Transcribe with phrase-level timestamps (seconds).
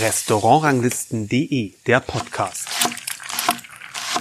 [0.00, 2.65] Restaurantranglisten.de, der Podcast.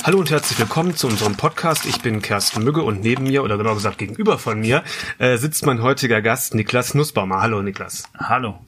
[0.06, 1.88] Hallo und herzlich willkommen zu unserem Podcast.
[1.88, 4.84] Ich bin Kersten Mügge und neben mir, oder genau gesagt gegenüber von mir,
[5.18, 7.42] äh, sitzt mein heutiger Gast Niklas Nussbaumer.
[7.42, 8.04] Hallo Niklas.
[8.16, 8.60] Hallo.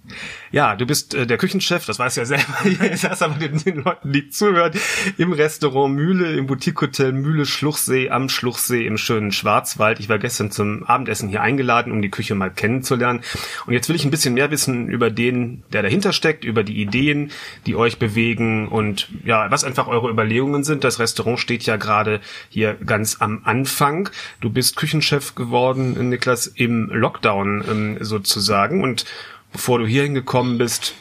[0.52, 2.56] Ja, du bist äh, der Küchenchef, das weiß ja selber,
[2.92, 4.72] ich sag's aber den, den, Leuten, die zuhören,
[5.20, 10.00] im Restaurant Mühle, im Boutique-Hotel Mühle Schluchsee am Schluchsee im schönen Schwarzwald.
[10.00, 13.22] Ich war gestern zum Abendessen hier eingeladen, um die Küche mal kennenzulernen.
[13.68, 16.82] Und jetzt will ich ein bisschen mehr wissen über den, der dahinter steckt, über die
[16.82, 17.30] Ideen,
[17.68, 20.84] die euch bewegen und ja, was einfach eure Überlegungen sind.
[20.84, 24.10] Das Restaurant Restaurant steht ja gerade hier ganz am Anfang.
[24.40, 28.82] Du bist Küchenchef geworden, Niklas, im Lockdown ähm, sozusagen.
[28.82, 29.06] Und
[29.52, 30.96] bevor du hier hingekommen bist,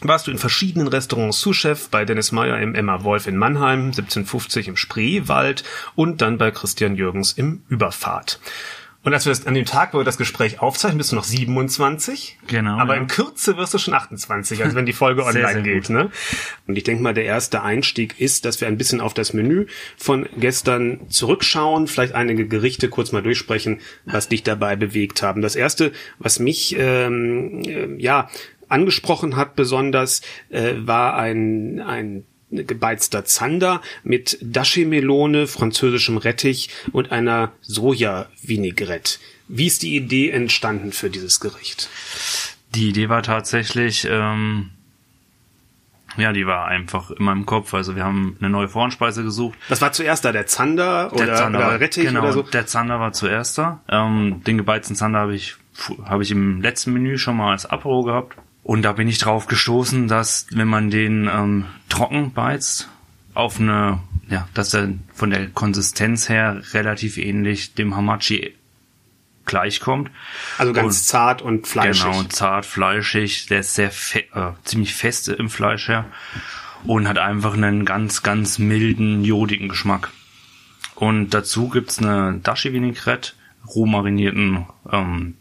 [0.00, 4.68] warst du in verschiedenen Restaurants Sous-Chef, bei Dennis Meyer im Emma Wolf in Mannheim, 1750
[4.68, 5.62] im Spreewald
[5.94, 8.40] und dann bei Christian Jürgens im Überfahrt.
[9.04, 11.24] Und als wir das, an dem Tag, wo wir das Gespräch aufzeichnen, bist du noch
[11.24, 12.38] 27.
[12.46, 12.78] Genau.
[12.78, 13.02] Aber ja.
[13.02, 15.90] in Kürze wirst du schon 28, also wenn die Folge online sehr, sehr geht.
[15.90, 16.10] Ne?
[16.66, 19.66] Und ich denke mal, der erste Einstieg ist, dass wir ein bisschen auf das Menü
[19.98, 25.42] von gestern zurückschauen, vielleicht einige Gerichte kurz mal durchsprechen, was dich dabei bewegt haben.
[25.42, 28.30] Das erste, was mich ähm, äh, ja
[28.68, 37.52] angesprochen hat besonders, äh, war ein, ein gebeizter Zander mit Dashi-Melone, französischem Rettich und einer
[37.62, 39.18] Soja-Vinaigrette.
[39.48, 41.88] Wie ist die Idee entstanden für dieses Gericht?
[42.74, 44.70] Die Idee war tatsächlich, ähm,
[46.16, 47.74] ja, die war einfach in meinem Kopf.
[47.74, 49.58] Also wir haben eine neue Vorspeise gesucht.
[49.68, 50.32] Was war zuerst da?
[50.32, 52.42] Der Zander oder, der Zander oder Rettich genau, oder so?
[52.42, 53.82] Der Zander war zuerst da.
[53.88, 55.56] Ähm, den gebeizten Zander habe ich,
[56.04, 58.36] habe ich im letzten Menü schon mal als Apro gehabt.
[58.64, 62.88] Und da bin ich drauf gestoßen, dass wenn man den ähm, trocken beizt,
[63.34, 68.54] auf eine, ja, dass er von der Konsistenz her relativ ähnlich dem Hamachi
[69.44, 70.10] gleichkommt.
[70.56, 72.04] Also ganz und, zart und fleischig.
[72.04, 73.46] Genau, zart, fleischig.
[73.46, 76.06] Der ist sehr fe äh, ziemlich fest im Fleisch her
[76.84, 80.10] und hat einfach einen ganz, ganz milden, jodigen Geschmack.
[80.94, 83.32] Und dazu gibt's eine Dashi Vinaigrette,
[83.66, 85.34] roh marinierten ähm,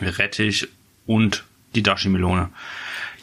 [0.00, 0.68] Rettich
[1.06, 2.50] und die Dashi-Melone.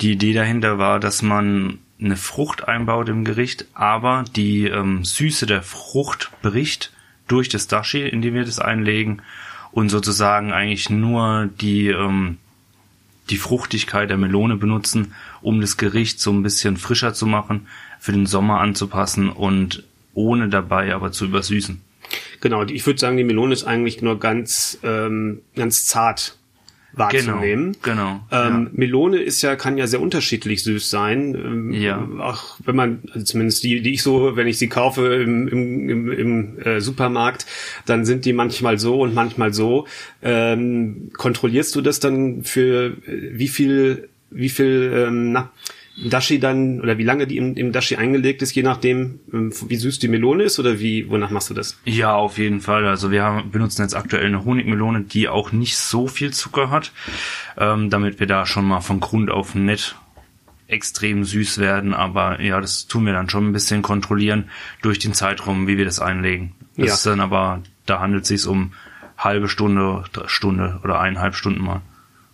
[0.02, 5.46] Die Idee dahinter war, dass man eine Frucht einbaut im Gericht, aber die ähm, Süße
[5.46, 6.92] der Frucht bricht
[7.28, 9.22] durch das Dashi, in dem wir das einlegen
[9.72, 12.38] und sozusagen eigentlich nur die ähm,
[13.30, 17.68] die Fruchtigkeit der Melone benutzen, um das Gericht so ein bisschen frischer zu machen,
[18.00, 19.84] für den Sommer anzupassen und
[20.16, 21.80] ohne dabei aber zu übersüßen.
[22.42, 26.39] Genau, ich würde sagen, die Melone ist eigentlich nur ganz ähm, ganz zart
[26.94, 27.78] wahrzunehmen.
[27.82, 28.22] Genau.
[28.30, 28.70] genau ähm, ja.
[28.74, 31.36] Melone ist ja, kann ja sehr unterschiedlich süß sein.
[31.36, 32.08] Ähm, ja.
[32.20, 35.90] Auch wenn man, also zumindest die, die ich so, wenn ich sie kaufe im, im,
[35.90, 37.46] im, im äh, Supermarkt,
[37.86, 39.88] dann sind die manchmal so und manchmal so.
[40.22, 45.52] Ähm, kontrollierst du das dann für äh, wie viel, wie viel, ähm, na,
[46.06, 49.76] Dashi dann oder wie lange die im, im Dashi eingelegt ist, je nachdem, ähm, wie
[49.76, 51.78] süß die Melone ist oder wie, wonach machst du das?
[51.86, 52.86] Ja, auf jeden Fall.
[52.88, 56.92] Also wir haben, benutzen jetzt aktuell eine Honigmelone, die auch nicht so viel Zucker hat,
[57.58, 59.96] ähm, damit wir da schon mal von Grund auf nett
[60.70, 64.50] extrem süß werden, aber ja, das tun wir dann schon ein bisschen kontrollieren
[64.84, 66.54] durch den Zeitraum, wie wir das einlegen.
[66.78, 66.94] Das ja.
[66.94, 68.74] ist dann aber, da handelt es sich um
[69.18, 71.82] halbe Stunde, Stunde oder eineinhalb Stunden mal.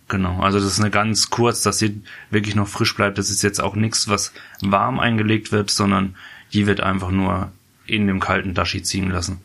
[0.08, 2.00] Genau, also das ist eine ganz kurz, dass sie
[2.30, 3.18] wirklich noch frisch bleibt.
[3.18, 6.14] Das ist jetzt auch nichts, was warm eingelegt wird, sondern
[6.52, 7.50] die wird einfach nur
[7.86, 9.40] in dem kalten Dashi ziehen lassen.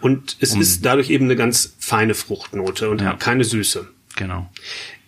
[0.00, 3.14] Und es um, ist dadurch eben eine ganz feine Fruchtnote und ja.
[3.14, 3.88] keine Süße.
[4.16, 4.50] Genau.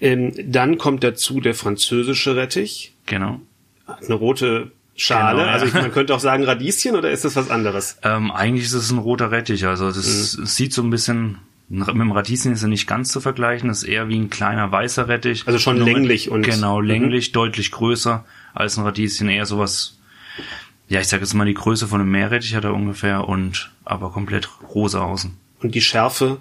[0.00, 2.94] Ähm, dann kommt dazu der französische Rettich.
[3.06, 3.40] Genau.
[3.86, 5.38] Eine rote Schale.
[5.38, 5.52] Genau, ja.
[5.52, 7.98] Also ich, man könnte auch sagen Radieschen oder ist das was anderes?
[8.02, 9.66] Ähm, eigentlich ist es ein roter Rettich.
[9.66, 10.46] Also das mhm.
[10.46, 11.38] sieht so ein bisschen
[11.70, 14.70] mit dem Radieschen ist er nicht ganz zu vergleichen, das ist eher wie ein kleiner
[14.72, 15.47] weißer Rettich.
[15.47, 16.42] Also schon länglich und.
[16.42, 16.86] Genau, mhm.
[16.86, 17.34] länglich, mhm.
[17.34, 19.98] deutlich größer als ein Radieschen, eher sowas,
[20.88, 24.10] ja, ich sag jetzt mal die Größe von einem Meerrettich hat er ungefähr und aber
[24.10, 25.36] komplett rosa außen.
[25.60, 26.38] Und die Schärfe?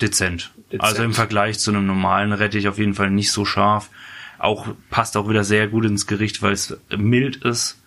[0.00, 0.52] Dezent.
[0.72, 0.82] Dezent.
[0.82, 3.90] Also im Vergleich zu einem normalen Rettich auf jeden Fall nicht so scharf.
[4.38, 7.82] Auch, passt auch wieder sehr gut ins Gericht, weil es mild ist,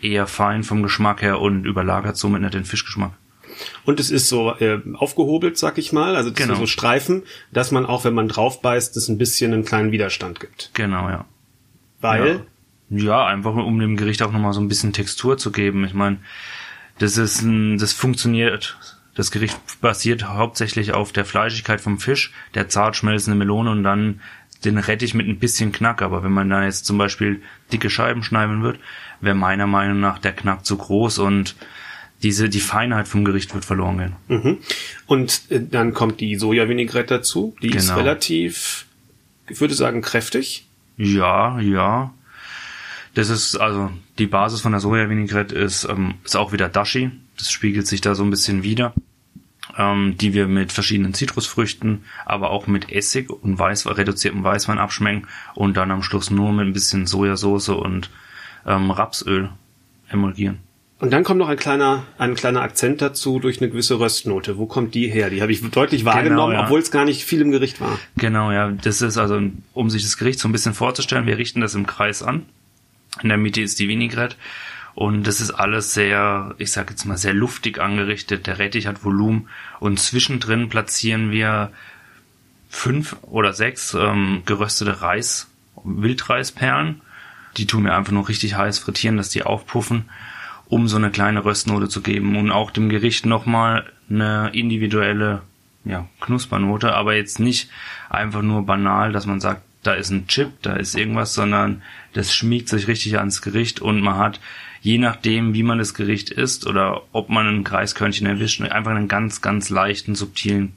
[0.00, 3.12] eher fein vom Geschmack her und überlagert somit nicht den Fischgeschmack.
[3.84, 6.54] Und es ist so äh, aufgehobelt, sag ich mal, also genau.
[6.54, 7.22] so Streifen,
[7.52, 10.70] dass man auch, wenn man drauf beißt, es ein bisschen einen kleinen Widerstand gibt.
[10.74, 11.24] Genau, ja.
[12.00, 12.42] Weil?
[12.90, 15.84] Ja, ja einfach um dem Gericht auch nochmal so ein bisschen Textur zu geben.
[15.84, 16.18] Ich meine,
[16.98, 18.78] das ist ein, das funktioniert.
[19.14, 24.20] Das Gericht basiert hauptsächlich auf der Fleischigkeit vom Fisch, der zart schmelzende Melone und dann
[24.64, 26.02] den Rettich mit ein bisschen Knack.
[26.02, 27.42] Aber wenn man da jetzt zum Beispiel
[27.72, 28.78] dicke Scheiben schneiden wird,
[29.20, 31.54] wäre meiner Meinung nach der Knack zu groß und
[32.24, 34.16] diese, die Feinheit vom Gericht wird verloren gehen.
[34.28, 34.58] Mhm.
[35.06, 37.54] Und äh, dann kommt die Soja-Vinaigrette dazu.
[37.62, 37.78] Die genau.
[37.78, 38.86] ist relativ
[39.48, 40.66] ich würde sagen, kräftig.
[40.96, 42.14] Ja, ja.
[43.14, 47.10] Das ist also die Basis von der Soja-Vinaigrette ist, ähm, ist auch wieder Dashi.
[47.36, 48.94] Das spiegelt sich da so ein bisschen wieder.
[49.76, 55.26] Ähm, die wir mit verschiedenen Zitrusfrüchten, aber auch mit Essig und Weiß, reduziertem Weißwein abschmecken
[55.54, 58.10] und dann am Schluss nur mit ein bisschen Sojasauce und
[58.66, 59.50] ähm, Rapsöl
[60.08, 60.58] emulgieren.
[61.04, 64.56] Und dann kommt noch ein kleiner, ein kleiner Akzent dazu durch eine gewisse Röstnote.
[64.56, 65.28] Wo kommt die her?
[65.28, 66.64] Die habe ich deutlich wahrgenommen, genau, ja.
[66.64, 67.98] obwohl es gar nicht viel im Gericht war.
[68.16, 68.70] Genau, ja.
[68.70, 69.38] Das ist also,
[69.74, 72.46] um sich das Gericht so ein bisschen vorzustellen, wir richten das im Kreis an.
[73.22, 74.36] In der Mitte ist die Vinaigrette.
[74.94, 78.46] Und das ist alles sehr, ich sag jetzt mal, sehr luftig angerichtet.
[78.46, 79.50] Der Rettich hat Volumen.
[79.80, 81.70] Und zwischendrin platzieren wir
[82.70, 85.48] fünf oder sechs ähm, geröstete Reis,
[85.84, 87.02] Wildreisperlen.
[87.58, 90.06] Die tun wir einfach nur richtig heiß frittieren, dass die aufpuffen
[90.74, 95.42] um so eine kleine Röstnote zu geben und auch dem Gericht nochmal eine individuelle
[95.84, 97.70] ja, Knuspernote, aber jetzt nicht
[98.10, 101.82] einfach nur banal, dass man sagt, da ist ein Chip, da ist irgendwas, sondern
[102.12, 104.40] das schmiegt sich richtig ans Gericht und man hat,
[104.82, 109.06] je nachdem, wie man das Gericht isst oder ob man ein Kreiskörnchen erwischt, einfach einen
[109.06, 110.72] ganz, ganz leichten, subtilen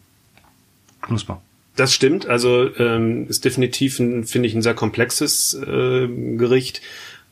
[1.02, 1.42] Knusper.
[1.76, 6.82] Das stimmt, also ähm, ist definitiv, finde ich, ein sehr komplexes äh, Gericht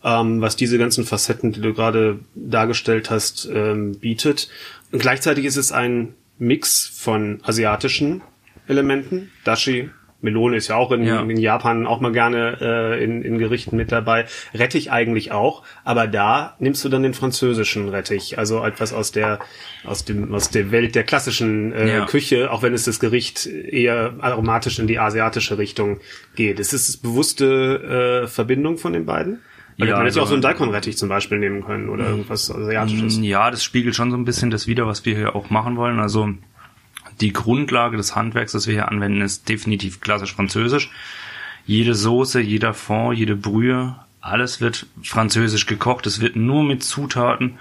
[0.06, 4.50] ähm, was diese ganzen Facetten, die du gerade dargestellt hast, ähm, bietet.
[4.92, 8.22] Und gleichzeitig ist es ein Mix von asiatischen
[8.68, 9.32] Elementen.
[9.44, 9.90] Dashi,
[10.22, 11.22] Melone ist ja auch in, ja.
[11.22, 14.26] in Japan auch mal gerne äh, in, in Gerichten mit dabei.
[14.54, 19.40] Rettich eigentlich auch, aber da nimmst du dann den französischen Rettich, also etwas aus der
[19.84, 22.06] aus dem aus der Welt der klassischen äh, ja.
[22.06, 26.00] Küche, auch wenn es das Gericht eher aromatisch in die asiatische Richtung
[26.36, 26.60] geht.
[26.60, 29.42] Ist es bewusste äh, Verbindung von den beiden?
[29.78, 32.50] Weil ja, man hätte also, auch so einen Daikon-Rettich zum Beispiel nehmen können oder irgendwas
[32.50, 33.18] Asiatisches.
[33.22, 36.00] Ja, das spiegelt schon so ein bisschen das wider, was wir hier auch machen wollen.
[36.00, 36.30] Also
[37.20, 40.92] die Grundlage des Handwerks, das wir hier anwenden, ist definitiv klassisch französisch.
[41.66, 46.06] Jede Soße, jeder Fond, jede Brühe, alles wird französisch gekocht.
[46.08, 47.58] Es wird nur mit Zutaten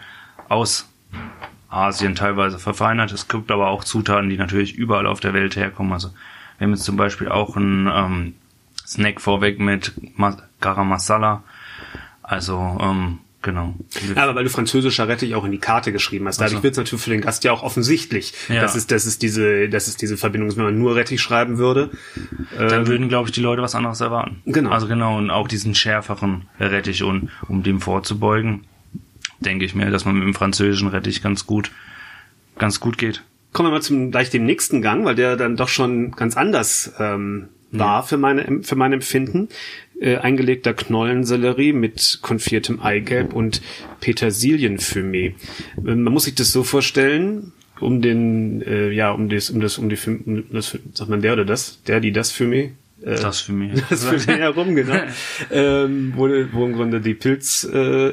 [0.49, 0.89] aus
[1.69, 3.11] Asien teilweise verfeinert.
[3.13, 5.93] Es gibt aber auch Zutaten, die natürlich überall auf der Welt herkommen.
[5.93, 6.11] Also
[6.59, 8.35] wir haben jetzt zum Beispiel auch einen ähm,
[8.87, 9.93] Snack vorweg mit
[10.61, 11.43] Garam Masala
[12.25, 13.75] also, ähm, genau.
[14.17, 16.39] Aber weil du französischer Rettich auch in die Karte geschrieben hast.
[16.39, 16.63] Dadurch also.
[16.63, 18.63] wird es natürlich für den Gast ja auch offensichtlich, ja.
[18.63, 20.57] dass, es, dass, es diese, dass es diese Verbindung ist.
[20.57, 21.91] Wenn man nur Rettich schreiben würde.
[22.57, 24.43] Dann ähm, würden, glaube ich, die Leute was anderes erwarten.
[24.47, 24.71] Genau.
[24.71, 27.03] Also genau, und auch diesen schärferen Rettich.
[27.03, 28.65] Und um dem vorzubeugen,
[29.41, 31.71] denke ich mir, dass man mit dem französischen Rettich ganz gut,
[32.59, 33.23] ganz gut geht.
[33.53, 36.93] Kommen wir mal zum gleich dem nächsten Gang, weil der dann doch schon ganz anders
[36.99, 39.49] ähm, war für meine für mein Empfinden
[40.01, 43.63] äh, eingelegter Knollensellerie mit konfiertem Eigelb und
[44.01, 45.27] Petersilienfumé.
[45.27, 45.33] Äh,
[45.77, 49.89] man muss sich das so vorstellen, um den, äh, ja, um das, um das, um
[49.89, 52.71] die, um das, sagt man der oder das, der, die das Fumé,
[53.03, 53.83] äh, das für mich.
[53.91, 55.01] Das für mich herum, genau.
[55.51, 58.13] ähm, wo, wo im Grunde die Pilzkraft äh,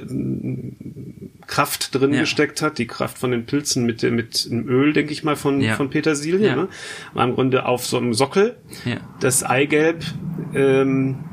[1.93, 2.21] drin ja.
[2.21, 5.61] gesteckt hat, die Kraft von den Pilzen mit, mit einem Öl, denke ich mal, von,
[5.61, 5.75] ja.
[5.75, 6.47] von Petersilie.
[6.47, 6.55] Ja.
[6.55, 6.67] Ne?
[7.13, 8.57] War im Grunde auf so einem Sockel.
[8.85, 8.97] Ja.
[9.19, 10.03] Das Eigelb
[10.53, 11.23] ähm,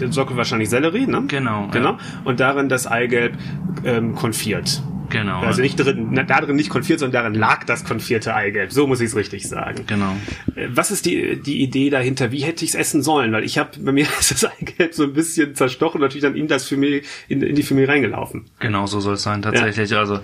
[0.00, 1.24] der Sockel wahrscheinlich Sellerie, ne?
[1.28, 1.68] Genau.
[1.70, 1.92] Genau.
[1.92, 1.98] Ja.
[2.24, 3.36] Und darin das Eigelb
[3.84, 4.82] ähm, konfiert.
[5.14, 5.42] Genau.
[5.42, 8.72] Also nicht drin, da drin nicht konfiert, sondern darin lag das konfierte Eigelb.
[8.72, 9.84] So muss ich es richtig sagen.
[9.86, 10.16] Genau.
[10.56, 12.32] Äh, was ist die, die Idee dahinter?
[12.32, 13.32] Wie hätte ich es essen sollen?
[13.32, 16.48] Weil ich habe bei mir ist das Eigelb so ein bisschen zerstochen, natürlich dann in
[16.48, 18.46] das Fumé, in, in die Fumé reingelaufen.
[18.58, 19.90] Genau, so soll es sein tatsächlich.
[19.90, 20.00] Ja.
[20.00, 20.18] Also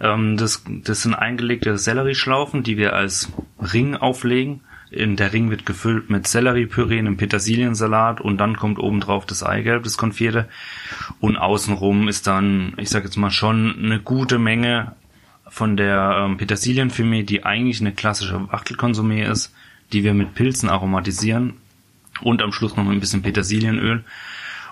[0.00, 5.66] ähm, das, das sind eingelegte Sellerieschlaufen, die wir als Ring auflegen in der Ring wird
[5.66, 10.48] gefüllt mit Selleriepüree, einem Petersiliensalat und dann kommt obendrauf das Eigelb, das Konfierte.
[11.20, 14.92] Und außenrum ist dann, ich sag jetzt mal schon, eine gute Menge
[15.48, 19.54] von der ähm, Petersilienfumé, die eigentlich eine klassische Wachtelkonsumé ist,
[19.92, 21.54] die wir mit Pilzen aromatisieren
[22.20, 24.04] und am Schluss noch ein bisschen Petersilienöl.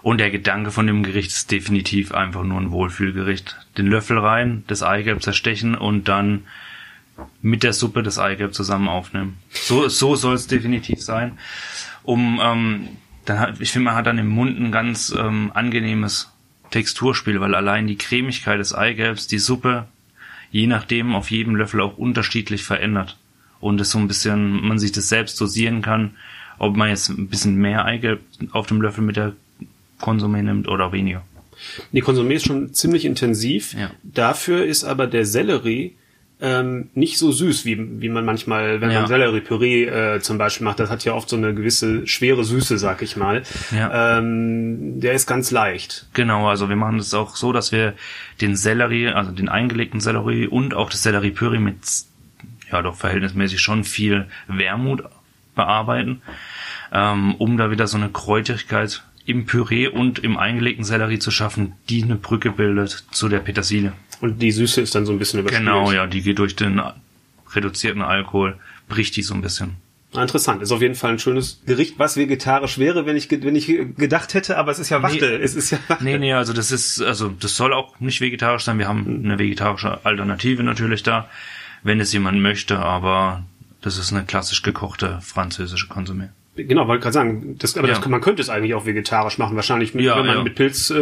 [0.03, 3.57] Und der Gedanke von dem Gericht ist definitiv einfach nur ein Wohlfühlgericht.
[3.77, 6.45] Den Löffel rein, das Eigelb zerstechen und dann
[7.43, 9.39] mit der Suppe das Eigelb zusammen aufnehmen.
[9.51, 11.39] So, so soll es definitiv sein.
[12.03, 12.89] Um, ähm,
[13.25, 16.33] dann hat, ich finde, man hat dann im Mund ein ganz ähm, angenehmes
[16.71, 19.87] Texturspiel, weil allein die Cremigkeit des Eigelbs die Suppe
[20.51, 23.17] je nachdem auf jedem Löffel auch unterschiedlich verändert.
[23.61, 26.15] Und es so ein bisschen, man sich das selbst dosieren kann,
[26.59, 28.21] ob man jetzt ein bisschen mehr Eigelb
[28.53, 29.35] auf dem Löffel mit der
[30.01, 31.25] Konsumé nimmt oder weniger.
[31.93, 33.75] Die Konsumé ist schon ziemlich intensiv.
[33.75, 33.91] Ja.
[34.05, 35.95] Dafür ist aber der Sellerie
[36.41, 39.01] ähm, nicht so süß, wie, wie man manchmal, wenn ja.
[39.01, 42.79] man Sellerie-Püree äh, zum Beispiel macht, das hat ja oft so eine gewisse schwere Süße,
[42.79, 43.43] sag ich mal.
[43.75, 44.19] Ja.
[44.19, 46.07] Ähm, der ist ganz leicht.
[46.13, 47.95] Genau, also wir machen es auch so, dass wir
[48.41, 51.79] den Sellerie, also den eingelegten Sellerie und auch das Sellerie-Püree mit,
[52.71, 55.03] ja doch verhältnismäßig schon viel Wermut
[55.55, 56.23] bearbeiten.
[56.93, 61.75] ähm, um da wieder so eine Kräuterigkeit im Püree und im eingelegten Sellerie zu schaffen,
[61.89, 63.93] die eine Brücke bildet zu der Petersilie.
[64.21, 65.65] Und die Süße ist dann so ein bisschen überspielt.
[65.65, 66.81] Genau, ja, die geht durch den
[67.55, 68.57] reduzierten Alkohol,
[68.89, 69.77] bricht die so ein bisschen.
[70.15, 70.63] Ah, interessant.
[70.63, 74.33] Ist auf jeden Fall ein schönes Gericht, was vegetarisch wäre, wenn ich, wenn ich gedacht
[74.33, 75.39] hätte, aber es ist ja Wachtel.
[75.39, 76.05] Nee, es ist ja Wachtel.
[76.05, 78.79] Nee, nee, also das ist, also das soll auch nicht vegetarisch sein.
[78.79, 81.29] Wir haben eine vegetarische Alternative natürlich da,
[81.83, 83.45] wenn es jemand möchte, aber
[83.83, 86.29] das ist eine klassisch gekochte französische Konsumé.
[86.67, 87.95] Genau, wollte gerade sagen, das, aber Ja.
[87.95, 90.43] das, man könnte es eigentlich auch vegetarisch machen, wahrscheinlich, mit, Ja, wenn man ja.
[90.43, 90.95] mit Pilz, äh,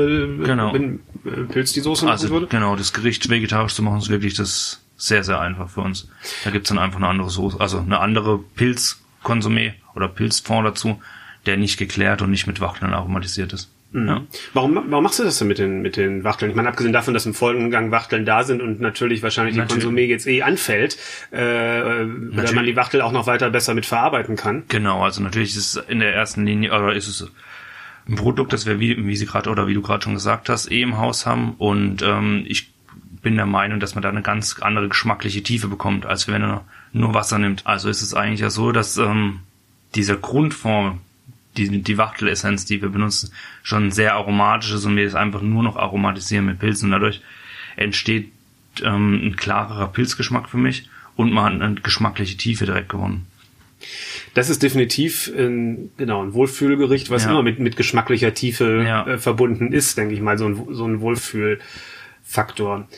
[0.44, 0.72] Genau.
[0.74, 2.46] wenn, äh, Pilz die Soße machen Also würde.
[2.48, 6.08] genau, das Gericht vegetarisch zu machen ist wirklich das sehr, sehr einfach für uns.
[6.44, 11.00] Da gibt's dann einfach eine andere Soße, also eine andere Pilzkonsumé oder Pilzfond dazu,
[11.46, 13.70] der nicht geklärt und nicht mit Wachteln aromatisiert ist.
[13.92, 14.22] Ja.
[14.52, 16.50] Warum, warum machst du das denn mit den, mit den Wachteln?
[16.50, 19.84] Ich meine, abgesehen davon, dass im Folgengang Wachteln da sind und natürlich wahrscheinlich die Natürlich.
[19.84, 20.98] Konsumé jetzt eh anfällt,
[21.30, 24.64] äh, weil man die Wachtel auch noch weiter besser mit verarbeiten kann.
[24.68, 27.30] Genau, also natürlich ist es in der ersten Linie, oder ist es
[28.08, 30.70] ein Produkt, das wir, wie, wie sie gerade, oder wie du gerade schon gesagt hast,
[30.70, 31.54] eh im Haus haben.
[31.58, 32.72] Und ähm, ich
[33.22, 36.64] bin der Meinung, dass man da eine ganz andere geschmackliche Tiefe bekommt, als wenn er
[36.92, 37.66] nur Wasser nimmt.
[37.66, 39.40] Also ist es eigentlich ja so, dass ähm,
[39.94, 41.00] dieser Grundform,
[41.58, 43.30] die, die Wachtelessenz, die wir benutzen,
[43.62, 46.86] schon sehr aromatisch ist und wir es einfach nur noch aromatisieren mit Pilzen.
[46.86, 47.20] Und dadurch
[47.76, 48.30] entsteht
[48.84, 53.26] ähm, ein klarerer Pilzgeschmack für mich und man hat eine geschmackliche Tiefe direkt gewonnen.
[54.34, 57.30] Das ist definitiv ein, genau, ein Wohlfühlgericht, was Ja.
[57.30, 59.06] immer mit, mit geschmacklicher Tiefe Ja.
[59.06, 62.88] äh, verbunden ist, denke ich mal, so ein, so ein Wohlfühlfaktor.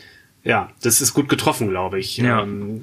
[0.44, 2.16] Ja, das ist gut getroffen, glaube ich.
[2.18, 2.42] Ja.
[2.42, 2.82] Ähm,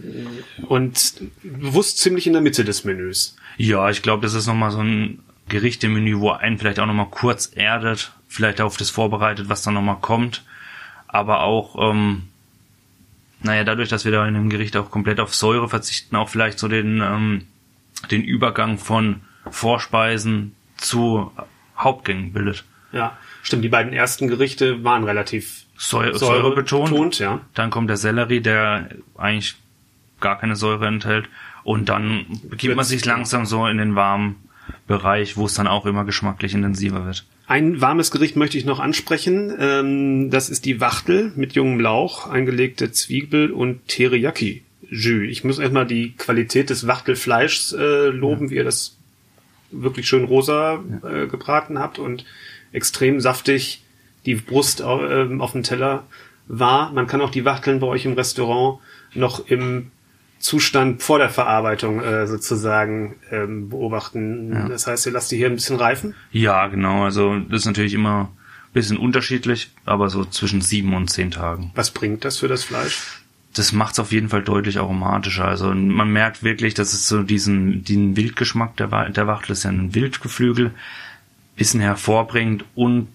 [0.67, 1.13] und
[1.43, 3.35] bewusst ziemlich in der Mitte des Menüs.
[3.57, 7.51] Ja, ich glaube, das ist nochmal so ein Gerichtemenü, wo einen vielleicht auch nochmal kurz
[7.55, 10.43] erdet, vielleicht auf das vorbereitet, was dann nochmal kommt.
[11.07, 12.23] Aber auch, ähm,
[13.41, 16.59] naja, dadurch, dass wir da in dem Gericht auch komplett auf Säure verzichten, auch vielleicht
[16.59, 17.45] so den, ähm,
[18.09, 21.31] den Übergang von Vorspeisen zu
[21.77, 22.65] Hauptgängen bildet.
[22.91, 23.63] Ja, stimmt.
[23.63, 26.89] Die beiden ersten Gerichte waren relativ Säure, Säure betont.
[26.89, 27.41] betont, ja.
[27.53, 29.55] Dann kommt der Sellerie, der eigentlich
[30.19, 31.27] gar keine Säure enthält.
[31.63, 34.44] Und dann begibt man sich langsam so in den warmen
[34.87, 37.25] Bereich, wo es dann auch immer geschmacklich intensiver wird.
[37.47, 39.53] Ein warmes Gericht möchte ich noch ansprechen.
[39.59, 44.63] Ähm, das ist die Wachtel mit jungem Lauch, eingelegte Zwiebel und Teriyaki.
[44.89, 45.29] Jus.
[45.29, 48.97] Ich muss erstmal die Qualität des Wachtelfleischs äh, loben, wie ihr das
[49.71, 52.25] wirklich schön rosa äh, gebraten habt und
[52.71, 53.83] extrem saftig
[54.25, 56.05] die Brust ähm, auf dem Teller
[56.47, 56.91] war.
[56.91, 58.79] Man kann auch die Wachteln bei euch im Restaurant
[59.13, 59.91] noch im
[60.45, 64.67] Zustand vor der Verarbeitung äh, sozusagen ähm, beobachten.
[64.69, 66.13] Das heißt, ihr lasst die hier ein bisschen reifen.
[66.31, 67.03] Ja, genau.
[67.03, 71.71] Also das ist natürlich immer ein bisschen unterschiedlich, aber so zwischen sieben und zehn Tagen.
[71.73, 73.01] Was bringt das für das Fleisch?
[73.55, 75.45] Das macht es auf jeden Fall deutlich aromatischer.
[75.45, 79.71] Also man merkt wirklich, dass es so diesen, diesen Wildgeschmack der, der Wachtel ist ja
[79.71, 80.71] ein Wildgeflügel,
[81.55, 83.07] bisschen hervorbringt und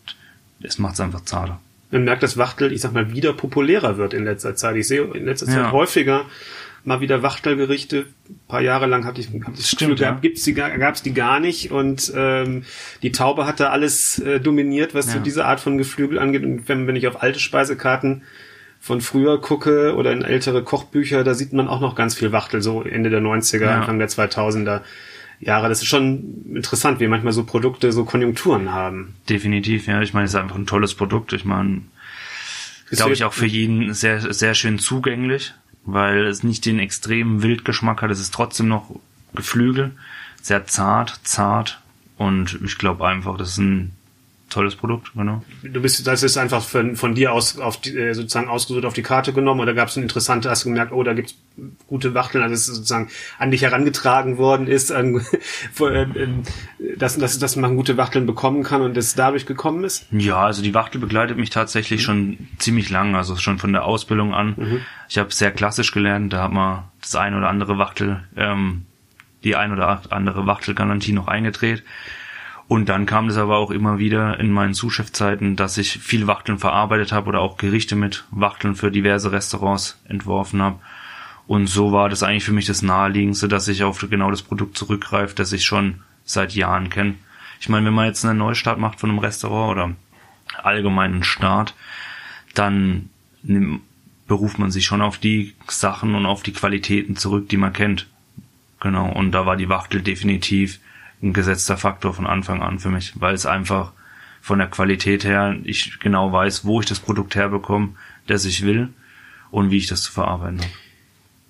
[0.62, 1.60] es macht es einfach zarter.
[1.92, 4.75] Man merkt, dass Wachtel, ich sag mal, wieder populärer wird in letzter Zeit.
[4.75, 5.70] Ich sehe in letzter Zeit Ja.
[5.70, 6.25] häufiger
[6.84, 8.06] mal wieder Wachtelgerichte.
[8.28, 10.18] Ein paar Jahre lang hatte ich, hab das Stimmt, Gefühl ja.
[10.20, 11.70] gibt's die, gar- gab's die gar nicht.
[11.70, 12.64] Und ähm,
[13.02, 15.22] die Taube hat da alles äh, dominiert, was so Ja.
[15.22, 16.42] diese Art von Geflügel angeht.
[16.44, 18.22] Und wenn, wenn ich auf alte Speisekarten
[18.80, 22.62] von früher gucke oder in ältere Kochbücher, da sieht man auch noch ganz viel Wachtel,
[22.62, 23.76] so Ende der 90er, Ja.
[23.80, 24.80] Anfang der 2000er
[25.38, 25.68] Jahre.
[25.68, 29.16] Das ist schon interessant, wie manchmal so Produkte so Konjunkturen haben.
[29.28, 30.00] Definitiv, ja.
[30.00, 31.32] Ich meine, es ist einfach ein tolles Produkt.
[31.34, 31.82] Ich meine,
[32.90, 35.52] glaube ich auch für jeden sehr, sehr schön zugänglich,
[35.84, 38.10] weil es nicht den extremen Wildgeschmack hat.
[38.10, 38.90] Es ist trotzdem noch
[39.34, 39.92] Geflügel,
[40.42, 41.80] sehr zart, zart
[42.16, 43.92] und ich glaube einfach, das ist ein
[44.50, 45.42] tolles Produkt, genau.
[45.62, 48.92] Du bist, das ist einfach von, von dir aus auf die, äh, sozusagen ausgesucht auf
[48.92, 51.37] die Karte genommen oder gab es eine interessante, hast du gemerkt, oh, da gibt's
[51.87, 55.21] gute Wachteln, also es sozusagen an dich herangetragen worden ist, an,
[55.73, 56.42] vor, äh, ähm,
[56.97, 60.07] dass, dass, dass man gute Wachteln bekommen kann und es dadurch gekommen ist?
[60.11, 64.35] Ja, also die Wachtel begleitet mich tatsächlich schon ziemlich lang, also schon von der Ausbildung
[64.35, 64.83] an.
[65.09, 68.87] Ich habe sehr klassisch gelernt, da hat man das ein oder andere Wachtel, ähm,
[69.45, 71.83] die ein oder andere Wachtelgarantie noch eingedreht.
[72.70, 76.60] Und dann kam es aber auch immer wieder in meinen Zuschefzeiten, dass ich viel Wachteln
[76.60, 80.78] verarbeitet habe oder auch Gerichte mit Wachteln für diverse Restaurants entworfen habe.
[81.48, 84.78] Und so war das eigentlich für mich das Naheliegendste, dass ich auf genau das Produkt
[84.78, 87.16] zurückgreife, das ich schon seit Jahren kenne.
[87.60, 89.96] Ich meine, wenn man jetzt einen Neustart macht von einem Restaurant oder
[90.62, 91.74] allgemeinen Start,
[92.54, 93.10] dann
[94.28, 98.06] beruft man sich schon auf die Sachen und auf die Qualitäten zurück, die man kennt.
[98.78, 100.78] Genau, und da war die Wachtel definitiv
[101.22, 103.92] ein gesetzter Faktor von Anfang an für mich, weil es einfach
[104.40, 107.90] von der Qualität her, ich genau weiß, wo ich das Produkt herbekomme,
[108.26, 108.88] das ich will
[109.50, 110.70] und wie ich das zu verarbeiten habe.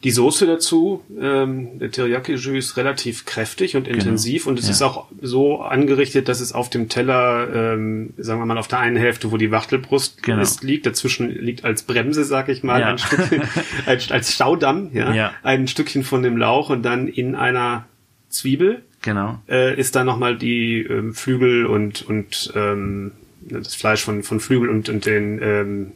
[0.03, 4.53] Die Soße dazu, ähm, der Teriyaki-Jus ist relativ kräftig und intensiv genau.
[4.53, 4.71] und es ja.
[4.71, 8.79] ist auch so angerichtet, dass es auf dem Teller, ähm, sagen wir mal, auf der
[8.79, 10.41] einen Hälfte, wo die Wachtelbrust genau.
[10.41, 12.89] ist, liegt, dazwischen liegt als Bremse, sag ich mal, ja.
[12.89, 13.43] ein Stückchen,
[13.87, 17.85] als, als Staudamm, ja, ja, ein Stückchen von dem Lauch und dann in einer
[18.31, 19.41] Zwiebel genau.
[19.49, 24.69] äh, ist dann nochmal die ähm, Flügel und, und ähm, das Fleisch von, von Flügel
[24.69, 25.93] und, und den ähm,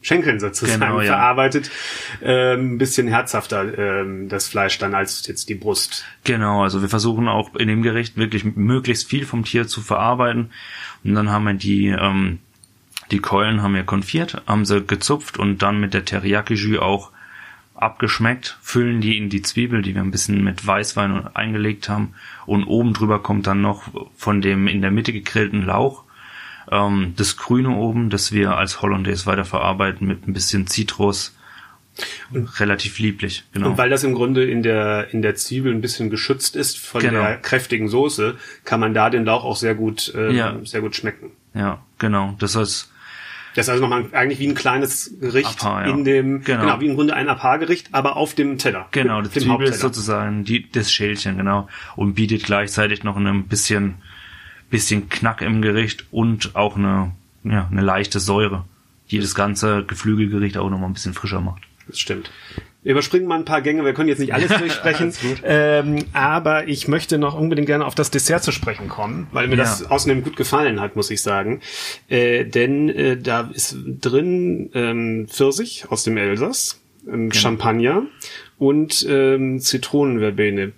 [0.00, 1.08] Schenkeln sozusagen genau, ja.
[1.08, 1.70] verarbeitet.
[2.22, 6.04] Ähm, ein bisschen herzhafter ähm, das Fleisch dann als jetzt die Brust.
[6.24, 10.50] Genau, also wir versuchen auch in dem Gericht wirklich möglichst viel vom Tier zu verarbeiten.
[11.02, 12.38] Und dann haben wir die, ähm,
[13.10, 17.10] die Keulen haben wir konfiert, haben sie gezupft und dann mit der Teriyaki-Jus auch
[17.82, 22.14] abgeschmeckt, füllen die in die Zwiebel, die wir ein bisschen mit Weißwein eingelegt haben.
[22.46, 23.84] Und oben drüber kommt dann noch
[24.16, 26.04] von dem in der Mitte gegrillten Lauch
[26.70, 31.34] ähm, das Grüne oben, das wir als Hollandaise weiterverarbeiten mit ein bisschen Zitrus.
[32.32, 33.70] Und, relativ lieblich, genau.
[33.70, 37.00] Und weil das im Grunde in der, in der Zwiebel ein bisschen geschützt ist von
[37.00, 37.22] genau.
[37.22, 40.56] der kräftigen Soße, kann man da den Lauch auch sehr gut, äh, ja.
[40.62, 41.32] sehr gut schmecken.
[41.54, 42.36] Ja, genau.
[42.38, 42.92] Das heißt,
[43.58, 45.92] das ist also nochmal eigentlich wie ein kleines Gericht Apar, ja.
[45.92, 46.60] in dem, genau.
[46.62, 46.80] genau.
[46.80, 48.86] wie im Grunde ein Apar-Gericht, aber auf dem Teller.
[48.90, 51.68] Genau, die Zwiebel ist sozusagen die, das Schälchen, genau.
[51.96, 53.96] Und bietet gleichzeitig noch ein bisschen
[54.70, 57.12] bisschen Knack im Gericht und auch eine,
[57.44, 58.64] ja, eine leichte Säure,
[59.10, 61.62] die das ganze Geflügelgericht auch noch mal ein bisschen frischer macht.
[61.86, 62.30] Das stimmt.
[62.84, 65.12] Überspringen mal ein paar Gänge, wir können jetzt nicht alles durchsprechen,
[65.44, 69.56] ähm, aber ich möchte noch unbedingt gerne auf das Dessert zu sprechen kommen, weil mir
[69.56, 69.64] ja.
[69.64, 71.60] das außerdem gut gefallen hat, muss ich sagen.
[72.08, 77.34] Äh, denn äh, da ist drin ähm, Pfirsich aus dem Elsass, ähm, genau.
[77.34, 78.02] Champagner
[78.58, 80.72] und ähm, Zitronenverbene.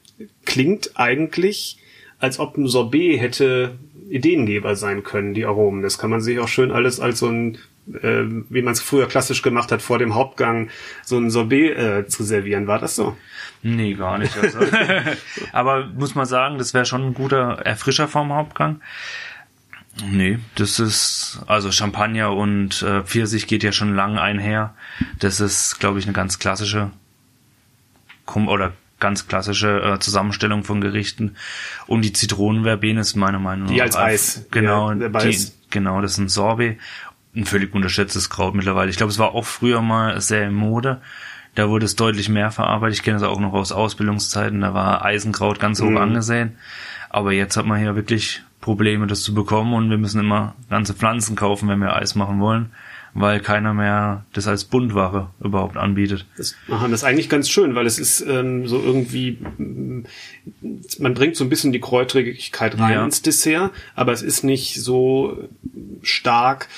[0.45, 1.79] Klingt eigentlich
[2.19, 3.79] als ob ein Sorbet hätte
[4.09, 5.83] Ideengeber sein können, die Aromen.
[5.83, 7.59] Das kann man sich auch schön alles als so ein,
[8.03, 10.71] äh, wie man es früher klassisch gemacht hat, vor dem Hauptgang
[11.05, 12.67] so ein Sorbet äh, zu servieren.
[12.67, 13.17] War das so?
[13.63, 14.37] Nee, gar nicht.
[14.37, 14.59] Also.
[15.53, 18.81] Aber muss man sagen, das wäre schon ein guter Erfrischer vorm Hauptgang.
[20.09, 24.75] Nee, das ist, also Champagner und äh, Pfirsich geht ja schon lang einher.
[25.19, 26.91] Das ist, glaube ich, eine ganz klassische
[28.35, 31.37] oder ganz klassische äh, Zusammenstellung von Gerichten.
[31.87, 33.73] Und die Zitronenverbene ist meiner Meinung nach.
[33.73, 34.47] Die als Eis.
[34.51, 36.79] Genau, ja, die, genau, das ist ein Sorbet.
[37.35, 38.91] Ein völlig unterschätztes Kraut mittlerweile.
[38.91, 41.01] Ich glaube, es war auch früher mal sehr in Mode.
[41.55, 42.99] Da wurde es deutlich mehr verarbeitet.
[42.99, 44.61] Ich kenne es auch noch aus Ausbildungszeiten.
[44.61, 45.99] Da war Eisenkraut ganz hoch mhm.
[45.99, 46.57] angesehen.
[47.09, 49.75] Aber jetzt hat man hier wirklich Probleme, das zu bekommen.
[49.75, 52.71] Und wir müssen immer ganze Pflanzen kaufen, wenn wir Eis machen wollen
[53.15, 56.27] weil keiner mehr das als Buntware überhaupt anbietet.
[56.37, 59.39] Das, aha, das ist eigentlich ganz schön, weil es ist ähm, so irgendwie,
[60.99, 63.05] man bringt so ein bisschen die Kräutrigkeit rein ja.
[63.05, 65.49] ins Dessert, aber es ist nicht so
[66.03, 66.69] stark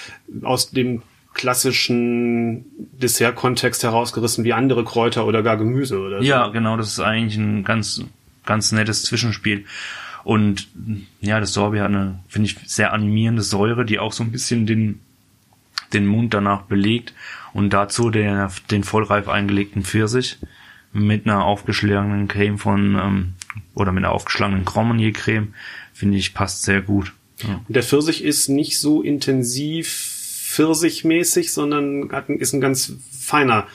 [0.42, 1.02] aus dem
[1.34, 2.64] klassischen
[3.00, 6.24] Dessert-Kontext herausgerissen wie andere Kräuter oder gar Gemüse oder so.
[6.24, 8.04] Ja, genau, das ist eigentlich ein ganz,
[8.44, 9.64] ganz nettes Zwischenspiel.
[10.24, 10.68] Und
[11.20, 14.66] ja, das Sorbet hat eine, finde ich, sehr animierende Säure, die auch so ein bisschen
[14.66, 15.00] den
[15.92, 17.14] den Mund danach belegt
[17.52, 20.38] und dazu den, den vollreif eingelegten Pfirsich
[20.92, 23.32] mit einer aufgeschlagenen Creme von ähm,
[23.74, 25.54] oder mit einer aufgeschlagenen Cremonier-Creme
[25.92, 27.12] finde ich passt sehr gut.
[27.42, 27.61] Ja.
[27.68, 29.88] Der Pfirsich ist nicht so intensiv
[30.52, 33.66] pfirsichmäßig, sondern hat, ist ein ganz feiner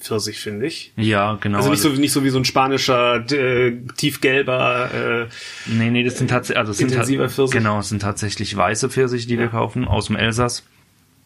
[0.00, 0.92] Pfirsich, finde ich.
[0.96, 1.58] Ja, genau.
[1.58, 5.28] Also nicht so, nicht so wie so ein spanischer, äh, tiefgelber,
[5.68, 7.56] äh, Nee, nee, das sind tatsächlich, also sind intensiver Pfirsich.
[7.56, 9.40] Genau, es sind tatsächlich weiße Pfirsiche, die ja.
[9.40, 10.64] wir kaufen, aus dem Elsass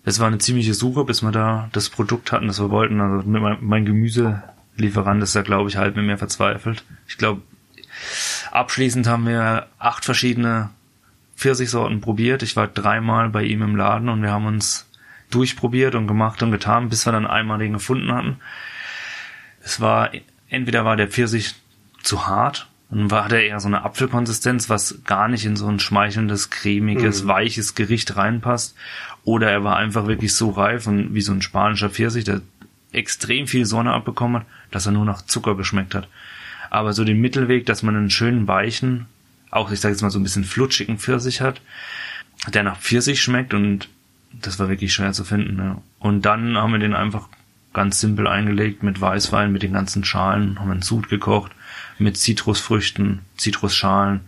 [0.09, 3.01] es war eine ziemliche Suche, bis wir da das Produkt hatten, das wir wollten.
[3.01, 6.85] Also mein, Gemüselieferant ist da, glaube ich, halb mit mir verzweifelt.
[7.07, 7.43] Ich glaube,
[8.51, 10.71] abschließend haben wir acht verschiedene
[11.37, 12.43] Pfirsichsorten probiert.
[12.43, 14.89] Ich war dreimal bei ihm im Laden und wir haben uns
[15.31, 18.37] durchprobiert und gemacht und getan, bis wir dann einmal den gefunden hatten.
[19.63, 20.11] Es war,
[20.49, 21.55] entweder war der Pfirsich
[22.03, 25.79] zu hart und war der eher so eine Apfelkonsistenz, was gar nicht in so ein
[25.79, 27.29] schmeichelndes, cremiges, mhm.
[27.29, 28.75] weiches Gericht reinpasst.
[29.25, 32.41] Oder er war einfach wirklich so reif und wie so ein spanischer Pfirsich, der
[32.93, 36.09] extrem viel Sonne abbekommen hat, dass er nur nach Zucker geschmeckt hat.
[36.71, 39.07] Aber so den Mittelweg, dass man einen schönen weichen,
[39.51, 41.61] auch ich sage jetzt mal so ein bisschen flutschigen Pfirsich hat,
[42.53, 43.89] der nach Pfirsich schmeckt und
[44.33, 45.59] das war wirklich schwer zu finden.
[45.59, 45.83] Ja.
[45.99, 47.29] Und dann haben wir den einfach
[47.73, 51.53] ganz simpel eingelegt mit Weißwein, mit den ganzen Schalen, haben einen Sud gekocht,
[51.99, 54.21] mit Zitrusfrüchten, Zitrusschalen,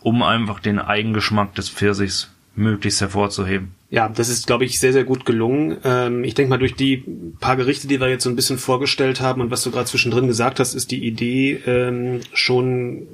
[0.00, 3.72] um einfach den Eigengeschmack des Pfirsichs möglichst hervorzuheben.
[3.90, 5.76] Ja, das ist, glaube ich, sehr, sehr gut gelungen.
[5.84, 7.04] Ähm, ich denke mal, durch die
[7.40, 10.26] paar Gerichte, die wir jetzt so ein bisschen vorgestellt haben und was du gerade zwischendrin
[10.26, 13.06] gesagt hast, ist die Idee ähm, schon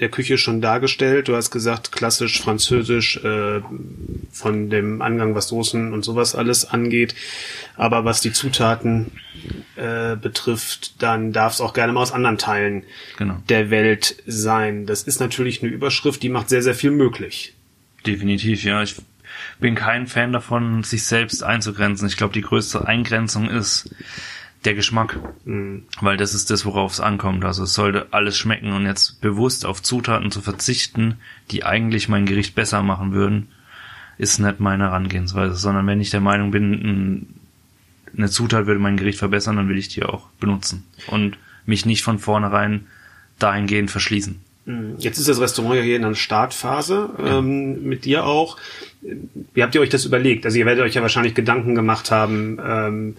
[0.00, 1.28] der Küche schon dargestellt.
[1.28, 3.60] Du hast gesagt, klassisch französisch äh,
[4.32, 7.14] von dem Angang, was Soßen und sowas alles angeht.
[7.76, 9.12] Aber was die Zutaten
[9.76, 12.82] äh, betrifft, dann darf es auch gerne mal aus anderen Teilen
[13.18, 13.36] genau.
[13.48, 14.86] der Welt sein.
[14.86, 17.54] Das ist natürlich eine Überschrift, die macht sehr, sehr viel möglich.
[18.04, 18.82] Definitiv, ja.
[18.82, 18.96] Ich
[19.60, 22.08] bin kein Fan davon, sich selbst einzugrenzen.
[22.08, 23.90] Ich glaube, die größte Eingrenzung ist
[24.64, 25.18] der Geschmack.
[25.44, 25.84] Mhm.
[26.00, 27.44] Weil das ist das, worauf es ankommt.
[27.44, 31.18] Also es sollte alles schmecken und jetzt bewusst auf Zutaten zu verzichten,
[31.50, 33.48] die eigentlich mein Gericht besser machen würden,
[34.18, 37.26] ist nicht meine Herangehensweise, sondern wenn ich der Meinung bin,
[38.16, 42.02] eine Zutat würde mein Gericht verbessern, dann will ich die auch benutzen und mich nicht
[42.02, 42.86] von vornherein
[43.38, 44.40] dahingehend verschließen.
[44.66, 44.94] Mhm.
[44.98, 47.38] Jetzt ist das Restaurant ja hier in einer Startphase, ja.
[47.38, 48.56] ähm, mit dir auch.
[49.52, 50.46] Wie habt ihr euch das überlegt?
[50.46, 53.16] Also ihr werdet euch ja wahrscheinlich Gedanken gemacht haben, ähm,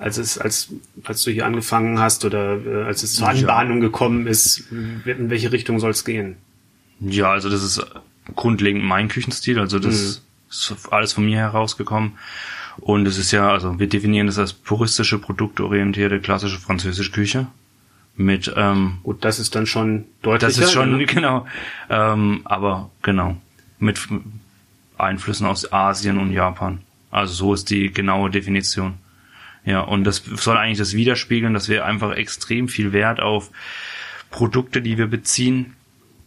[0.00, 0.70] als es, als,
[1.04, 5.52] als du hier angefangen hast oder äh, als es zur Anbahnung gekommen ist, in welche
[5.52, 6.36] Richtung soll es gehen?
[7.00, 7.84] Ja, also das ist
[8.34, 10.48] grundlegend mein Küchenstil, also das mhm.
[10.50, 12.12] ist alles von mir herausgekommen.
[12.78, 17.46] Und es ist ja, also wir definieren das als puristische, produktorientierte, klassische französische Küche.
[18.16, 20.46] Mit, ähm, Gut, das ist dann schon deutlicher.
[20.46, 21.04] Das ist schon, ne?
[21.04, 21.46] genau,
[21.90, 23.36] ähm, aber genau,
[23.78, 24.00] mit
[24.96, 26.80] Einflüssen aus Asien und Japan.
[27.10, 28.94] Also so ist die genaue Definition.
[29.64, 33.50] Ja, und das soll eigentlich das widerspiegeln, dass wir einfach extrem viel Wert auf
[34.30, 35.74] Produkte, die wir beziehen,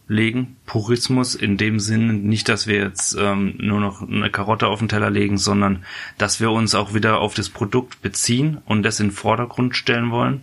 [0.06, 0.56] legen.
[0.66, 4.88] Purismus in dem Sinn nicht, dass wir jetzt ähm, nur noch eine Karotte auf den
[4.88, 5.84] Teller legen, sondern
[6.18, 10.10] dass wir uns auch wieder auf das Produkt beziehen und das in den Vordergrund stellen
[10.10, 10.42] wollen.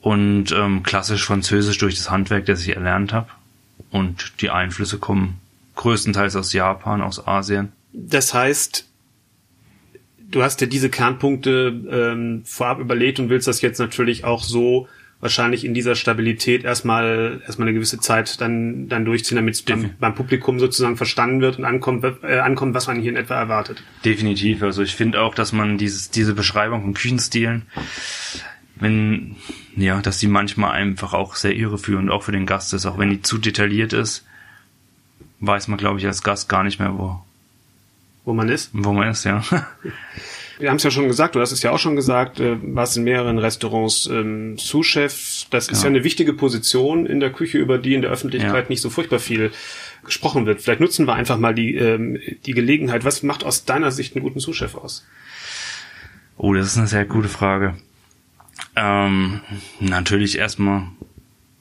[0.00, 3.28] Und ähm, klassisch Französisch durch das Handwerk, das ich erlernt habe.
[3.90, 5.40] Und die Einflüsse kommen
[5.74, 7.72] größtenteils aus Japan, aus Asien.
[7.92, 8.85] Das heißt,
[10.30, 14.88] du hast dir diese Kernpunkte ähm, vorab überlegt und willst das jetzt natürlich auch so
[15.20, 19.90] wahrscheinlich in dieser Stabilität erstmal erstmal eine gewisse Zeit dann dann durchziehen, damit es beim,
[19.98, 23.82] beim, Publikum sozusagen verstanden wird und ankommt, äh, ankommt, was man hier in etwa erwartet.
[24.04, 24.62] Definitiv.
[24.62, 27.62] Also ich finde auch, dass man dieses diese Beschreibung von Küchenstilen,
[28.74, 29.36] wenn
[29.74, 33.10] ja, dass die manchmal einfach auch sehr irreführend auch für den Gast ist, auch wenn
[33.10, 34.26] die zu detailliert ist,
[35.40, 37.25] weiß man glaube ich als Gast gar nicht mehr wo
[38.26, 38.70] wo man ist.
[38.74, 39.42] Wo man ist, ja.
[40.58, 42.96] Wir haben es ja schon gesagt, du hast es ja auch schon gesagt, äh, warst
[42.96, 45.44] in mehreren Restaurants ähm, Sous-Chef.
[45.50, 45.76] Das genau.
[45.76, 48.68] ist ja eine wichtige Position in der Küche, über die in der Öffentlichkeit ja.
[48.68, 49.52] nicht so furchtbar viel
[50.04, 50.62] gesprochen wird.
[50.62, 53.04] Vielleicht nutzen wir einfach mal die, ähm, die Gelegenheit.
[53.04, 55.06] Was macht aus deiner Sicht einen guten Sous-Chef aus?
[56.38, 57.74] Oh, das ist eine sehr gute Frage.
[58.74, 59.40] Ähm,
[59.78, 60.88] natürlich erstmal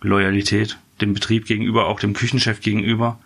[0.01, 3.19] Loyalität dem Betrieb gegenüber, auch dem Küchenchef gegenüber.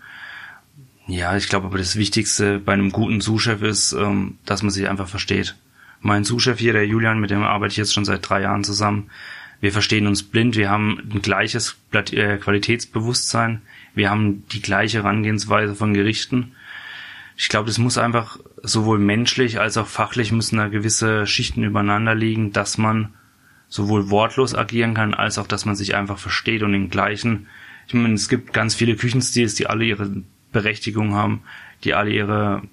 [1.10, 4.88] Ja, ich glaube aber das Wichtigste bei einem guten Sous-Chef ist, ähm, dass man sich
[4.88, 5.56] einfach versteht.
[6.02, 9.10] Mein Sous-Chef hier, der Julian, mit dem arbeite ich jetzt schon seit drei Jahren zusammen.
[9.60, 13.64] Wir verstehen uns blind, wir haben ein gleiches äh, Qualitätsbewusstsein,
[13.96, 16.52] wir haben die gleiche Herangehensweise von Gerichten.
[17.36, 22.14] Ich glaube, das muss einfach sowohl menschlich als auch fachlich müssen da gewisse Schichten übereinander
[22.14, 23.16] liegen, dass man
[23.68, 27.48] sowohl wortlos agieren kann, als auch, dass man sich einfach versteht und den gleichen.
[27.88, 31.42] Ich meine, es gibt ganz viele Küchenstils, die alle ihre Berechtigung haben,
[31.84, 32.64] die alle ihre,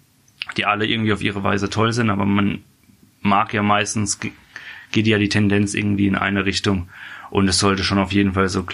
[0.57, 2.61] die alle irgendwie auf ihre Weise toll sind, aber man
[3.21, 6.89] mag ja meistens, geht ja die Tendenz irgendwie in eine Richtung.
[7.31, 8.65] Und es sollte schon auf jeden Fall so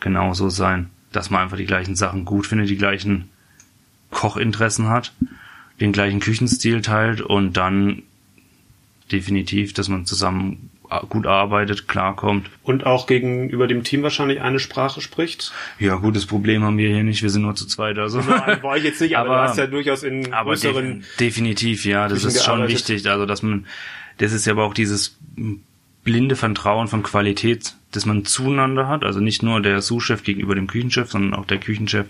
[0.00, 3.28] genau so sein, dass man einfach die gleichen Sachen gut findet, die gleichen
[4.10, 5.12] Kochinteressen hat,
[5.80, 8.02] den gleichen Küchenstil teilt und dann
[9.10, 10.70] definitiv, dass man zusammen
[11.08, 12.50] gut arbeitet, klarkommt.
[12.62, 15.52] Und auch gegenüber dem Team wahrscheinlich eine Sprache spricht?
[15.78, 17.98] Ja, gut, das Problem haben wir hier nicht, wir sind nur zu zweit.
[17.98, 18.20] Also.
[18.20, 21.00] Nein, war ich jetzt nicht, aber, aber du hast ja durchaus in aber größeren...
[21.00, 22.88] De definitiv, ja, das ist schon gearbeitet.
[22.88, 23.10] wichtig.
[23.10, 23.66] Also, dass man,
[24.18, 25.18] das ist ja aber auch dieses
[26.04, 29.04] blinde Vertrauen von Qualität, dass man zueinander hat.
[29.04, 32.06] Also nicht nur der Sous-Chef gegenüber dem Küchenchef, sondern auch der Küchenchef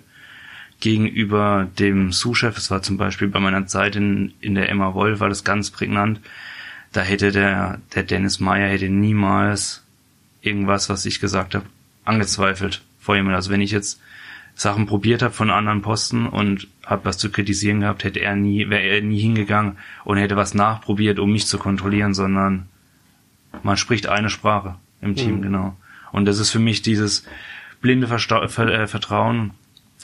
[0.81, 2.57] gegenüber dem Sous-Chef.
[2.57, 5.71] Es war zum Beispiel bei meiner Zeit in, in der Emma Wolf, war das ganz
[5.71, 6.21] prägnant
[6.93, 9.83] da hätte der, der Dennis Meyer hätte niemals
[10.43, 11.65] irgendwas, was ich gesagt habe,
[12.05, 13.35] angezweifelt vor jemand.
[13.37, 14.01] Also wenn ich jetzt
[14.55, 18.69] Sachen probiert habe von anderen Posten und habe was zu kritisieren gehabt, hätte er nie,
[18.69, 22.69] wäre er nie hingegangen und hätte was nachprobiert, um mich zu kontrollieren, sondern
[23.63, 25.43] man spricht eine Sprache im Team, mhm.
[25.43, 25.77] genau.
[26.11, 27.25] Und das ist für mich dieses
[27.81, 29.53] blinde Versta äh, Vertrauen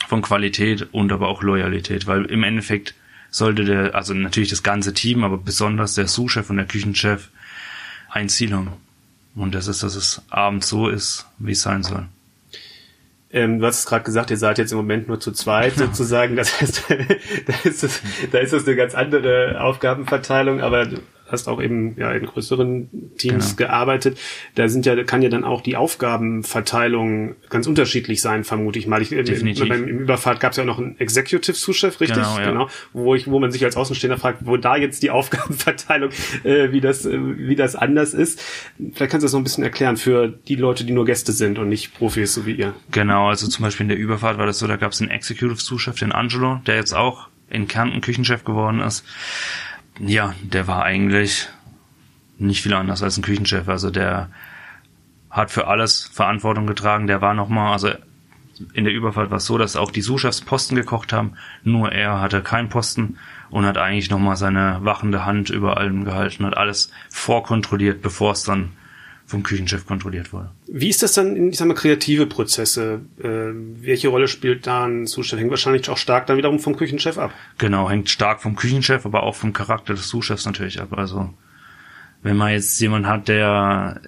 [0.07, 2.95] von Qualität und aber auch Loyalität, weil im Endeffekt
[3.31, 7.29] sollte der, also natürlich das ganze Team, aber besonders der Sous-Chef und der Küchenchef
[8.11, 8.73] ein Ziel haben.
[9.35, 12.07] Und das ist, dass es abends so ist, wie es sein soll.
[13.31, 15.87] Ähm, du hast es gerade gesagt, ihr seid jetzt im Moment nur zu zweit genau.
[15.87, 16.35] sozusagen.
[16.35, 16.85] Das heißt,
[17.47, 18.01] da ist, das,
[18.33, 20.61] da ist das eine ganz andere Aufgabenverteilung.
[20.63, 20.89] Aber
[21.31, 23.69] hast auch eben ja in größeren Teams genau.
[23.69, 24.19] gearbeitet.
[24.55, 29.03] Da sind ja, kann ja dann auch die Aufgabenverteilung ganz unterschiedlich sein, vermute ich mal.
[29.03, 29.69] Ich, Definitiv.
[29.69, 32.17] Beim, Im Überfahrt gab es ja noch einen Executive Sous-Chef, richtig?
[32.17, 32.51] Genau, ja.
[32.51, 32.69] genau.
[32.93, 36.11] Wo ich, wo man sich als Außenstehender fragt, wo da jetzt die Aufgabenverteilung,
[36.45, 38.41] äh, wie das, äh, wie das anders ist.
[38.79, 41.59] Vielleicht kannst du das noch ein bisschen erklären für die Leute, die nur Gäste sind
[41.59, 42.75] und nicht Profis, so wie ihr.
[42.91, 45.61] Genau, also zum Beispiel in der Überfahrt war das so, da gab es einen Executive
[45.61, 49.05] Sous-Chef, den Angelo, der jetzt auch in Kärnten Küchenchef geworden ist.
[50.01, 51.49] Ja, der war eigentlich
[52.39, 53.69] nicht viel anders als ein Küchenchef.
[53.69, 54.31] Also der
[55.31, 57.07] hat für alles Verantwortung getragen.
[57.07, 57.91] Der war nochmal, also
[58.73, 61.35] in der Überfahrt war es so, dass auch die Sous-Chefs Posten gekocht haben.
[61.63, 63.19] Nur er hatte keinen Posten
[63.51, 68.45] und hat eigentlich nochmal seine wachende Hand über allem gehalten, hat alles vorkontrolliert, bevor es
[68.45, 68.73] dann
[69.29, 70.51] vom Küchenchef kontrolliert wurde.
[70.67, 73.03] Wie ist das dann in, ich sag mal, kreative Prozesse?
[73.23, 75.43] Äh, welche Rolle spielt da ein Zustand?
[75.43, 77.33] Hängt wahrscheinlich auch stark dann wiederum vom Küchenchef ab.
[77.59, 80.97] Genau, hängt stark vom Küchenchef, aber auch vom Charakter des Zuschefs natürlich ab.
[80.97, 81.35] Also,
[82.23, 84.01] wenn man jetzt jemand hat, der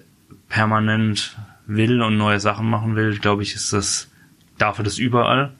[0.49, 4.09] permanent will und neue Sachen machen will, glaube ich, ist das,
[4.57, 5.53] darf er das überall.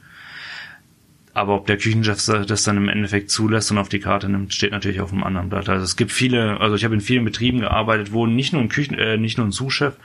[1.34, 4.72] Aber ob der Küchenchef das dann im Endeffekt zulässt und auf die Karte nimmt, steht
[4.72, 5.70] natürlich auf einem anderen Blatt.
[5.70, 8.70] Also es gibt viele, also ich habe in vielen Betrieben gearbeitet, wo nicht nur ein
[8.70, 9.96] Küchen, äh, nicht nur ein Sous-Chef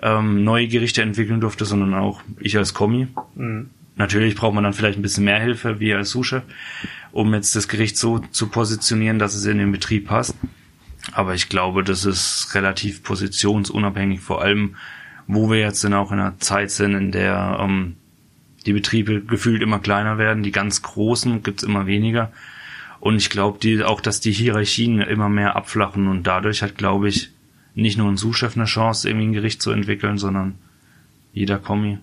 [0.00, 3.08] ähm, neue Gerichte entwickeln durfte, sondern auch ich als Kommi.
[3.34, 3.70] Mhm.
[3.96, 6.44] Natürlich braucht man dann vielleicht ein bisschen mehr Hilfe, wie als Sous-Chef,
[7.10, 10.36] um jetzt das Gericht so zu positionieren, dass es in den Betrieb passt.
[11.10, 14.76] Aber ich glaube, das ist relativ positionsunabhängig, vor allem,
[15.26, 17.96] wo wir jetzt dann auch in einer Zeit sind, in der ähm,
[18.62, 22.32] die Betriebe gefühlt immer kleiner werden, die ganz großen gibt's immer weniger.
[23.00, 27.08] Und ich glaube die, auch, dass die Hierarchien immer mehr abflachen und dadurch hat, glaube
[27.08, 27.30] ich,
[27.74, 30.54] nicht nur ein Sous-Chef eine Chance, irgendwie ein Gericht zu entwickeln, sondern
[31.32, 31.98] jeder Kommi.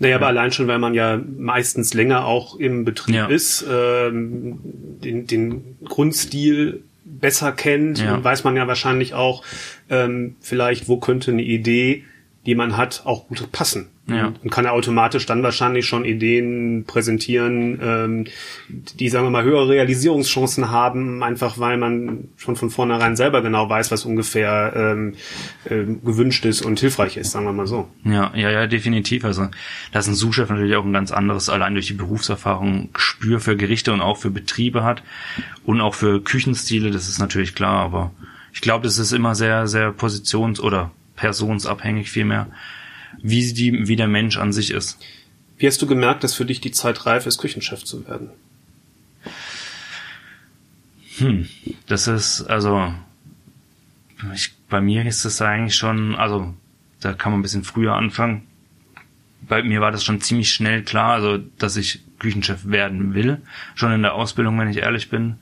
[0.00, 0.16] Naja, ja.
[0.16, 3.26] aber allein schon, weil man ja meistens länger auch im Betrieb ja.
[3.26, 8.22] ist, ähm, den, den Grundstil besser kennt, ja.
[8.22, 9.44] weiß man ja wahrscheinlich auch
[9.88, 12.04] ähm, vielleicht, wo könnte eine Idee
[12.46, 13.88] die man hat, auch gut passen.
[14.08, 14.32] Ja.
[14.42, 18.24] Und kann er automatisch dann wahrscheinlich schon Ideen präsentieren, ähm,
[18.68, 23.68] die, sagen wir mal, höhere Realisierungschancen haben, einfach weil man schon von vornherein selber genau
[23.70, 25.14] weiß, was ungefähr ähm,
[25.66, 27.88] äh, gewünscht ist und hilfreich ist, sagen wir mal so.
[28.04, 29.24] Ja, ja, ja, definitiv.
[29.24, 29.46] Also
[29.92, 33.56] da ist ein Suchchef natürlich auch ein ganz anderes, allein durch die Berufserfahrung, Gespür für
[33.56, 35.04] Gerichte und auch für Betriebe hat
[35.64, 38.10] und auch für Küchenstile, das ist natürlich klar, aber
[38.52, 42.48] ich glaube, das ist immer sehr, sehr positions- oder personsabhängig vielmehr,
[43.20, 44.98] wie, die, wie der Mensch an sich ist.
[45.58, 48.30] Wie hast du gemerkt, dass für dich die Zeit reif ist, Küchenchef zu werden?
[51.18, 51.48] Hm,
[51.86, 52.92] das ist, also,
[54.34, 56.54] ich, bei mir ist das eigentlich schon, also,
[57.00, 58.42] da kann man ein bisschen früher anfangen.
[59.42, 63.42] Bei mir war das schon ziemlich schnell klar, also, dass ich Küchenchef werden will.
[63.74, 65.36] Schon in der Ausbildung, wenn ich ehrlich bin.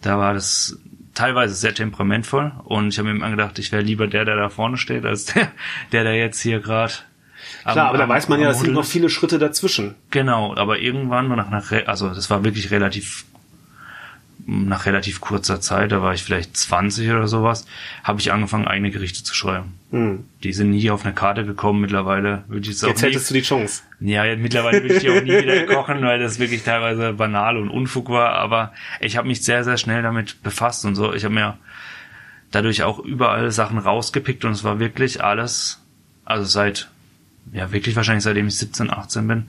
[0.00, 0.78] Da war das
[1.14, 4.48] teilweise sehr temperamentvoll und ich habe mir immer gedacht, ich wäre lieber der, der da
[4.48, 5.52] vorne steht, als der,
[5.92, 6.94] der da jetzt hier gerade
[7.62, 9.94] Klar, aber da weiß man ja, es sind noch viele Schritte dazwischen.
[10.10, 13.24] Genau, aber irgendwann nach, nach also das war wirklich relativ
[14.46, 17.64] nach relativ kurzer Zeit, da war ich vielleicht 20 oder sowas,
[18.02, 19.74] habe ich angefangen, eigene Gerichte zu schreiben.
[19.90, 20.24] Mhm.
[20.42, 21.80] Die sind nie auf eine Karte gekommen.
[21.80, 23.82] Mittlerweile würde ich jetzt Jetzt hättest du die Chance.
[24.00, 27.68] Ja, mittlerweile würde ich die auch nie wieder kochen, weil das wirklich teilweise banal und
[27.68, 28.32] Unfug war.
[28.32, 31.12] Aber ich habe mich sehr, sehr schnell damit befasst und so.
[31.12, 31.58] Ich habe mir
[32.50, 35.82] dadurch auch überall Sachen rausgepickt und es war wirklich alles,
[36.24, 36.90] also seit,
[37.52, 39.48] ja wirklich wahrscheinlich seitdem ich 17, 18 bin,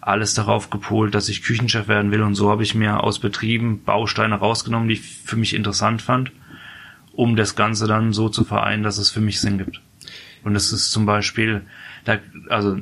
[0.00, 2.22] alles darauf gepolt, dass ich Küchenchef werden will.
[2.22, 6.30] Und so habe ich mir aus Betrieben Bausteine rausgenommen, die ich für mich interessant fand,
[7.12, 9.80] um das Ganze dann so zu vereinen, dass es für mich Sinn gibt.
[10.44, 11.62] Und das ist zum Beispiel,
[12.04, 12.78] da, also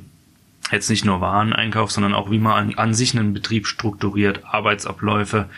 [0.70, 5.48] jetzt nicht nur Wareneinkauf, sondern auch wie man an, an sich einen Betrieb strukturiert, Arbeitsabläufe.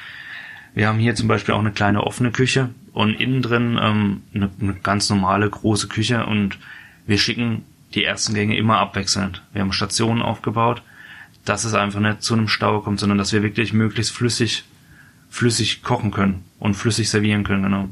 [0.75, 4.51] Wir haben hier zum Beispiel auch eine kleine offene Küche und innen drin ähm, eine,
[4.61, 6.59] eine ganz normale große Küche und
[7.07, 7.65] wir schicken
[7.97, 9.43] die ersten Gänge immer abwechselnd.
[9.53, 10.83] Wir haben Stationen aufgebaut
[11.49, 14.65] dass es einfach nicht zu einem Stau kommt, sondern dass wir wirklich möglichst flüssig,
[15.31, 17.89] flüssig kochen können und flüssig servieren können, genau.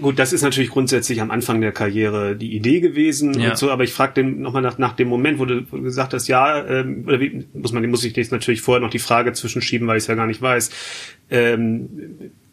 [0.00, 3.50] Gut, das ist natürlich grundsätzlich am Anfang der Karriere die Idee gewesen ja.
[3.50, 6.64] und so, aber ich frage nochmal nach, nach dem Moment, wo du, gesagt hast, ja,
[6.66, 9.98] ähm, oder wie, muss man, muss ich jetzt natürlich vorher noch die Frage zwischenschieben, weil
[9.98, 10.70] ich es ja gar nicht weiß.
[11.30, 11.88] Ähm,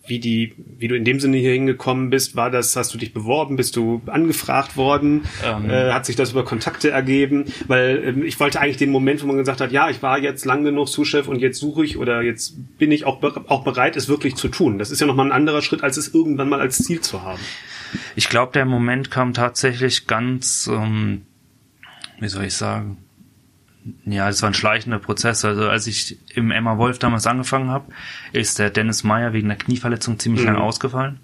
[0.05, 3.13] wie die, wie du in dem Sinne hier hingekommen bist, war das, hast du dich
[3.13, 5.69] beworben, bist du angefragt worden, ähm.
[5.69, 9.27] äh, hat sich das über Kontakte ergeben, weil ähm, ich wollte eigentlich den Moment, wo
[9.27, 12.21] man gesagt hat, ja, ich war jetzt lang genug Sous-Chef und jetzt suche ich oder
[12.23, 14.79] jetzt bin ich auch, auch bereit, es wirklich zu tun.
[14.79, 17.41] Das ist ja nochmal ein anderer Schritt, als es irgendwann mal als Ziel zu haben.
[18.15, 21.23] Ich glaube, der Moment kam tatsächlich ganz, ähm,
[22.19, 22.97] wie soll ich sagen,
[24.05, 25.43] ja, das war ein schleichender Prozess.
[25.43, 27.91] Also als ich im Emma Wolf damals angefangen habe,
[28.31, 30.53] ist der Dennis Meyer wegen einer Knieverletzung ziemlich mhm.
[30.53, 31.19] lange ausgefallen.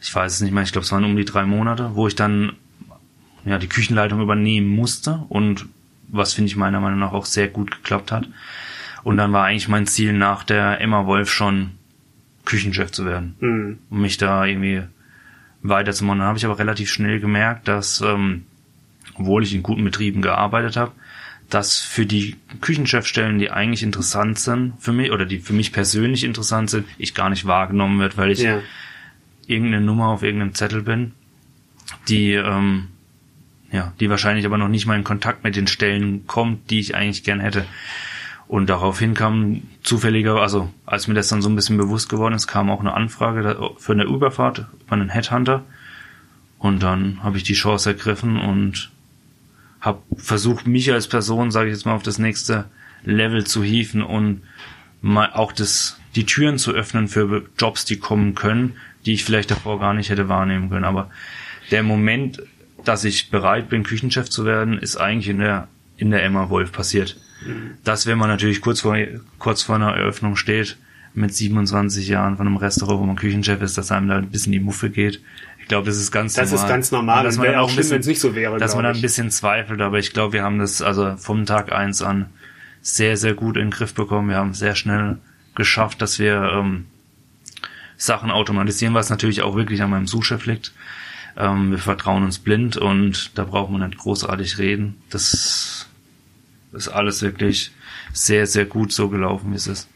[0.00, 2.14] ich weiß es nicht mehr, ich glaube, es waren um die drei Monate, wo ich
[2.14, 2.52] dann
[3.44, 5.66] ja die Küchenleitung übernehmen musste und
[6.08, 8.28] was finde ich meiner Meinung nach auch sehr gut geklappt hat.
[9.02, 11.72] Und dann war eigentlich mein Ziel nach der Emma Wolf schon
[12.44, 13.78] Küchenchef zu werden, mhm.
[13.90, 14.82] um mich da irgendwie
[15.62, 16.20] weiterzumachen.
[16.20, 18.44] Dann habe ich aber relativ schnell gemerkt, dass ähm,
[19.14, 20.92] obwohl ich in guten Betrieben gearbeitet habe,
[21.50, 26.24] dass für die Küchenchefstellen, die eigentlich interessant sind für mich oder die für mich persönlich
[26.24, 28.60] interessant sind, ich gar nicht wahrgenommen wird, weil ich ja.
[29.46, 31.12] irgendeine Nummer auf irgendeinem Zettel bin,
[32.08, 32.88] die ähm,
[33.74, 36.94] ja, die wahrscheinlich aber noch nicht mal in Kontakt mit den Stellen kommt, die ich
[36.94, 37.64] eigentlich gern hätte.
[38.46, 42.46] Und daraufhin kam zufälliger, also als mir das dann so ein bisschen bewusst geworden ist,
[42.46, 45.64] kam auch eine Anfrage für eine Überfahrt von einem Headhunter.
[46.58, 48.92] Und dann habe ich die Chance ergriffen und
[49.84, 52.66] habe versucht, mich als Person, sage ich jetzt mal, auf das nächste
[53.04, 54.42] Level zu hieven und
[55.02, 59.50] mal auch das, die Türen zu öffnen für Jobs, die kommen können, die ich vielleicht
[59.50, 60.86] davor gar nicht hätte wahrnehmen können.
[60.86, 61.10] Aber
[61.70, 62.42] der Moment,
[62.84, 65.68] dass ich bereit bin, Küchenchef zu werden, ist eigentlich in der,
[65.98, 67.20] in der Emma Wolf passiert.
[67.84, 68.96] Das, wenn man natürlich kurz vor,
[69.38, 70.78] kurz vor einer Eröffnung steht,
[71.12, 74.52] mit 27 Jahren von einem Restaurant, wo man Küchenchef ist, dass einem da ein bisschen
[74.52, 75.20] die Muffe geht,
[75.64, 76.52] ich glaube, das ist ganz das normal.
[76.52, 77.24] Das ist ganz normal.
[77.24, 78.58] Das wäre auch schlimm, wenn es nicht so wäre.
[78.58, 81.72] Dass man da ein bisschen zweifelt, aber ich glaube, wir haben das also vom Tag
[81.72, 82.26] eins an
[82.82, 84.28] sehr, sehr gut in den Griff bekommen.
[84.28, 85.16] Wir haben sehr schnell
[85.54, 86.84] geschafft, dass wir ähm,
[87.96, 90.74] Sachen automatisieren, was natürlich auch wirklich an meinem Suchchef liegt.
[91.38, 95.02] Ähm, wir vertrauen uns blind und da braucht man nicht großartig reden.
[95.08, 95.88] Das
[96.74, 97.72] ist alles wirklich
[98.12, 99.88] sehr, sehr gut so gelaufen, wie es ist.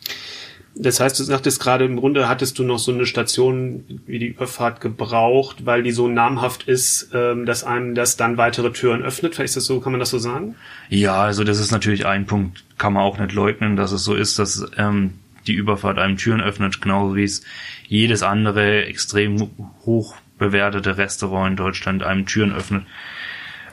[0.75, 4.27] Das heißt, du sagtest gerade, im Grunde hattest du noch so eine Station wie die
[4.27, 9.35] Überfahrt gebraucht, weil die so namhaft ist, ähm, dass einem das dann weitere Türen öffnet.
[9.35, 10.55] Vielleicht ist das so, kann man das so sagen?
[10.89, 14.15] Ja, also das ist natürlich ein Punkt, kann man auch nicht leugnen, dass es so
[14.15, 15.15] ist, dass ähm,
[15.49, 17.43] die Überfahrt einem Türen öffnet, genauso wie es
[17.89, 19.51] jedes andere extrem
[19.85, 22.85] hoch bewertete Restaurant in Deutschland einem Türen öffnet.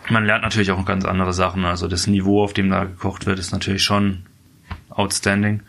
[0.10, 1.65] Man lernt natürlich auch ganz andere Sachen.
[1.65, 4.23] Also das Niveau, auf dem da gekocht wird, ist natürlich schon
[4.89, 5.62] outstanding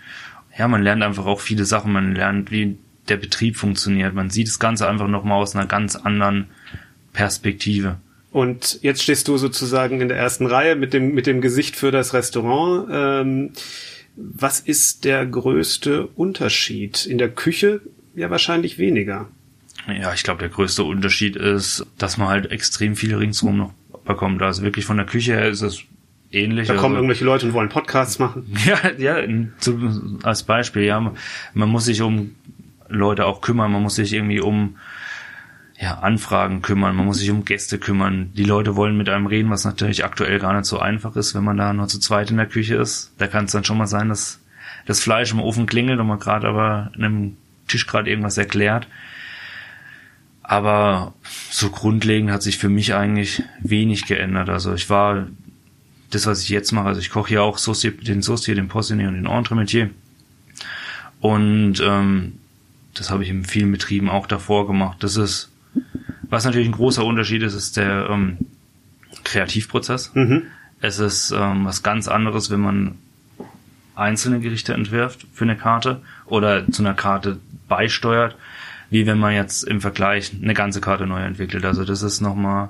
[0.59, 1.93] ja, man lernt einfach auch viele Sachen.
[1.93, 2.77] Man lernt, wie
[3.09, 4.15] der Betrieb funktioniert.
[4.15, 6.47] Man sieht das Ganze einfach nochmal aus einer ganz anderen
[7.13, 7.99] Perspektive.
[8.33, 11.91] Und jetzt stehst du sozusagen in der ersten Reihe mit dem, mit dem Gesicht für
[11.91, 12.89] das Restaurant.
[12.91, 13.53] Ähm,
[14.17, 17.07] was ist der größte Unterschied?
[17.07, 17.81] In der Küche
[18.15, 19.29] ja wahrscheinlich weniger.
[19.87, 23.73] Ja, ich glaube, der größte Unterschied ist, dass man halt extrem viel ringsrum noch
[24.05, 24.43] bekommt.
[24.43, 25.83] Also wirklich von der Küche her ist es
[26.31, 26.69] ähnlich.
[26.69, 28.47] Da kommen also, irgendwelche Leute und wollen Podcasts machen.
[28.67, 29.17] Ja, ja,
[29.59, 31.13] zu, als Beispiel, ja.
[31.55, 32.35] Man muss sich um
[32.89, 34.77] Leute auch kümmern, man muss sich irgendwie um
[35.79, 38.31] ja, Anfragen kümmern, man muss sich um Gäste kümmern.
[38.35, 41.45] Die Leute wollen mit einem reden, was natürlich aktuell gar nicht so einfach ist, wenn
[41.45, 43.13] man da nur zu zweit in der Küche ist.
[43.19, 44.41] Da kann es dann schon mal sein, dass
[44.87, 47.37] das Fleisch im Ofen klingelt und man gerade aber an einem
[47.69, 48.89] Tisch gerade irgendwas erklärt.
[50.43, 51.13] Aber
[51.51, 54.49] so grundlegend hat sich für mich eigentlich wenig geändert.
[54.49, 55.27] Also ich war
[56.11, 56.87] das, was ich jetzt mache.
[56.87, 59.91] Also ich koche ja auch Saucier, den Saucier, den Possené und den Entremetier.
[61.21, 62.39] Und ähm,
[62.95, 64.99] das habe ich in vielen Betrieben auch davor gemacht.
[65.01, 65.51] Das ist,
[66.29, 68.39] was natürlich ein großer Unterschied ist, ist der ähm,
[69.25, 70.13] Kreativprozess.
[70.15, 70.45] Mhm.
[70.81, 72.99] Es ist ähm, was ganz anderes, wenn man
[73.95, 78.37] einzelne Gerichte entwirft für eine Karte oder zu einer Karte beisteuert,
[78.91, 81.65] wie wenn man jetzt im Vergleich eine ganze Karte neu entwickelt.
[81.65, 82.69] Also das ist nochmal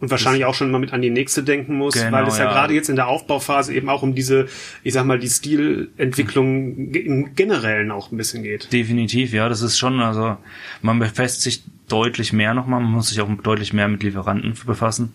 [0.00, 2.44] und wahrscheinlich auch schon mal mit an die nächste denken muss, genau, weil es ja,
[2.44, 4.46] ja, gerade jetzt in der Aufbauphase eben auch um diese,
[4.84, 8.72] ich sag mal, die Stilentwicklung im Generellen auch ein bisschen geht.
[8.72, 10.36] Definitiv, ja, das ist schon, also
[10.82, 15.14] man befasst sich deutlich mehr nochmal, man muss sich auch deutlich mehr mit Lieferanten befassen.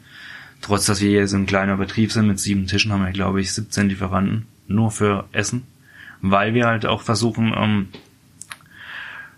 [0.62, 3.41] Trotz, dass wir hier so ein kleiner Betrieb sind mit sieben Tischen, haben wir, glaube
[3.41, 5.63] ich, 17 Lieferanten nur für Essen,
[6.22, 7.88] weil wir halt auch versuchen, ähm,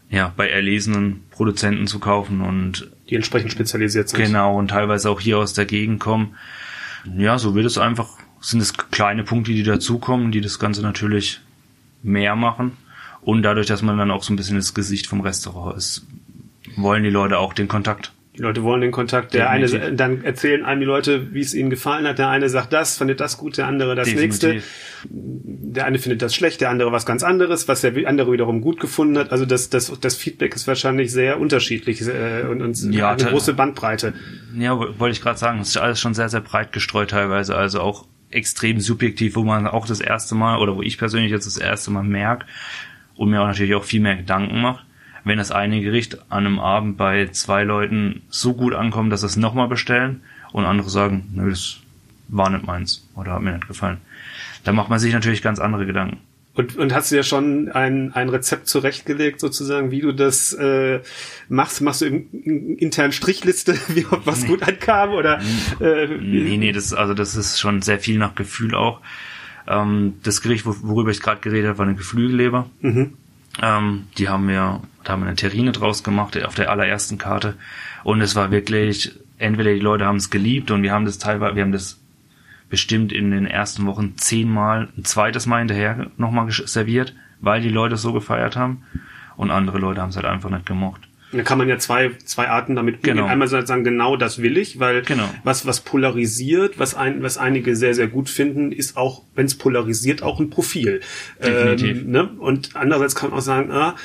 [0.10, 4.24] ja, bei erlesenen Produzenten zu kaufen und die entsprechend spezialisiert sind.
[4.24, 6.36] Genau, und teilweise auch hier aus der Gegend kommen.
[7.18, 8.10] Ja, so wird es einfach,
[8.42, 11.42] sind es kleine Punkte, die dazukommen, die das Ganze natürlich
[12.02, 12.72] mehr machen.
[13.22, 16.06] Und dadurch, dass man dann auch so ein bisschen das Gesicht vom Restaurant ist,
[16.76, 18.12] wollen die Leute auch den Kontakt.
[18.38, 19.34] Die Leute wollen den Kontakt.
[19.34, 19.82] Der Definitiv.
[19.82, 22.20] eine, dann erzählen einem die Leute, wie es ihnen gefallen hat.
[22.20, 24.50] Der eine sagt das, findet das gut, der andere das Definitiv.
[24.50, 24.64] nächste.
[25.10, 28.80] Der eine findet das schlecht, der andere was ganz anderes, was der andere wiederum gut
[28.80, 29.32] gefunden hat.
[29.32, 33.54] Also das, das, das Feedback ist wahrscheinlich sehr unterschiedlich äh, und, und ja, eine große
[33.54, 34.14] Bandbreite.
[34.58, 37.56] Ja, wollte ich gerade sagen, es ist alles schon sehr, sehr breit gestreut teilweise.
[37.56, 41.46] Also auch extrem subjektiv, wo man auch das erste Mal oder wo ich persönlich jetzt
[41.46, 42.46] das erste Mal merke
[43.16, 44.85] und mir auch natürlich auch viel mehr Gedanken macht
[45.26, 49.28] wenn das eine Gericht an einem Abend bei zwei Leuten so gut ankommt, dass sie
[49.28, 50.22] es nochmal bestellen
[50.54, 51.80] und andere sagen, nö, das
[52.28, 53.98] war nicht meins oder hat mir nicht gefallen.
[54.64, 56.18] Da macht man sich natürlich ganz andere Gedanken.
[56.56, 61.02] Und, und hast du ja schon ein, ein Rezept zurechtgelegt, sozusagen, wie du das äh,
[61.50, 61.82] machst?
[61.82, 64.48] Machst du im, intern Strichliste, wie ob was nee.
[64.48, 65.12] gut ankam?
[65.12, 65.42] Oder
[65.82, 69.02] äh, nee, nee, das also das ist schon sehr viel nach Gefühl auch.
[69.68, 72.70] Ähm, das Gericht, worüber ich gerade geredet habe, war eine Geflügelleber.
[72.80, 73.14] Mhm.
[73.62, 77.56] Ähm, die haben wir, da haben wir eine Terrine draus gemacht auf der allerersten Karte.
[78.04, 81.56] Und es war wirklich, entweder die Leute haben es geliebt und wir haben das teilweise,
[81.56, 82.02] wir haben das
[82.70, 87.96] bestimmt in den ersten Wochen zehnmal ein zweites Mal hinterher nochmal serviert, weil die Leute
[87.96, 88.84] es so gefeiert haben.
[89.38, 91.02] Und andere Leute haben es halt einfach nicht gemocht.
[91.32, 93.18] Da kann man ja zwei, zwei Arten damit umgehen.
[93.18, 93.28] Genau.
[93.28, 95.30] Einmal sagen, genau das will ich, weil genau.
[95.44, 99.56] was, was polarisiert, was, ein, was einige sehr, sehr gut finden, ist auch, wenn es
[99.58, 101.02] polarisiert, auch ein Profil.
[101.44, 102.04] Definitiv.
[102.04, 102.30] Ähm, ne?
[102.40, 103.96] Und andererseits kann man auch sagen, ah,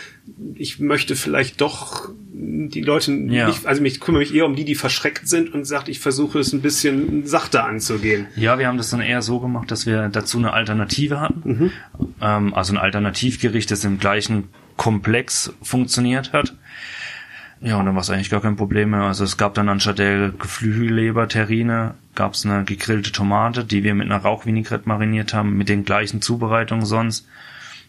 [0.55, 3.49] ich möchte vielleicht doch die Leute ja.
[3.49, 6.39] nicht, also ich kümmere mich eher um die, die verschreckt sind und sagt, ich versuche
[6.39, 8.27] es ein bisschen sachter anzugehen.
[8.37, 11.43] Ja, wir haben das dann eher so gemacht, dass wir dazu eine Alternative hatten.
[11.45, 11.73] Mhm.
[12.21, 14.45] Ähm, also ein Alternativgericht, das im gleichen
[14.77, 16.55] Komplex funktioniert hat.
[17.63, 19.03] Ja, und dann war es eigentlich gar kein Problem mehr.
[19.03, 23.95] Also es gab dann anstatt der Geflügelleber, Terrine, gab es eine gegrillte Tomate, die wir
[23.95, 27.27] mit einer Rauchvinaigrette mariniert haben, mit den gleichen Zubereitungen sonst.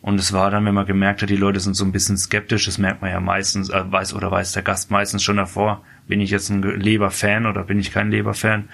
[0.01, 2.65] Und es war dann, wenn man gemerkt hat, die Leute sind so ein bisschen skeptisch,
[2.65, 6.21] das merkt man ja meistens, äh, weiß oder weiß der Gast meistens schon davor, bin
[6.21, 8.69] ich jetzt ein Leberfan oder bin ich kein Leberfan.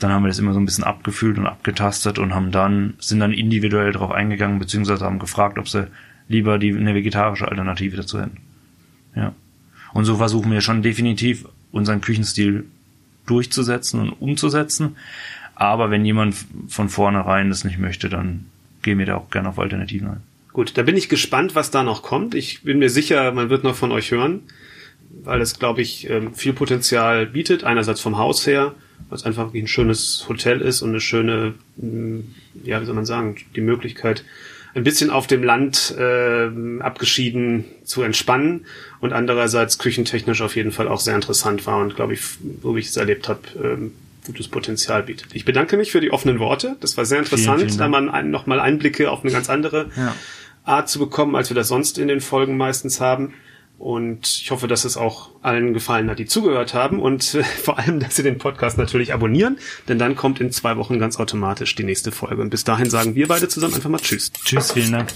[0.00, 3.20] Dann haben wir das immer so ein bisschen abgefühlt und abgetastet und haben dann, sind
[3.20, 5.86] dann individuell darauf eingegangen, beziehungsweise haben gefragt, ob sie
[6.26, 8.38] lieber die, eine vegetarische Alternative dazu hätten.
[9.14, 9.34] Ja.
[9.92, 12.64] Und so versuchen wir schon definitiv unseren Küchenstil
[13.26, 14.96] durchzusetzen und umzusetzen.
[15.54, 16.34] Aber wenn jemand
[16.68, 18.46] von vornherein das nicht möchte, dann
[18.82, 20.29] gehen wir da auch gerne auf Alternativen ein.
[20.52, 22.34] Gut, da bin ich gespannt, was da noch kommt.
[22.34, 24.42] Ich bin mir sicher, man wird noch von euch hören,
[25.22, 27.64] weil es, glaube ich, ähm, viel Potenzial bietet.
[27.64, 28.74] Einerseits vom Haus her,
[29.08, 32.20] weil es einfach wie ein schönes Hotel ist und eine schöne, mm,
[32.64, 34.24] ja, wie soll man sagen, die Möglichkeit,
[34.74, 36.48] ein bisschen auf dem Land äh,
[36.80, 38.66] abgeschieden zu entspannen
[39.00, 42.20] und andererseits küchentechnisch auf jeden Fall auch sehr interessant war und glaube ich,
[42.62, 43.92] wo ich es erlebt habe, ähm,
[44.26, 45.34] gutes Potenzial bietet.
[45.34, 46.76] Ich bedanke mich für die offenen Worte.
[46.80, 49.90] Das war sehr interessant, vielen, vielen da man ein, nochmal Einblicke auf eine ganz andere
[49.96, 50.14] ja.
[50.64, 53.34] Art zu bekommen, als wir das sonst in den Folgen meistens haben.
[53.78, 57.78] Und ich hoffe, dass es auch allen gefallen hat, die zugehört haben und äh, vor
[57.78, 59.58] allem, dass sie den Podcast natürlich abonnieren,
[59.88, 62.42] denn dann kommt in zwei Wochen ganz automatisch die nächste Folge.
[62.42, 64.32] Und bis dahin sagen wir beide zusammen einfach mal Tschüss.
[64.44, 65.14] Tschüss, vielen Dank.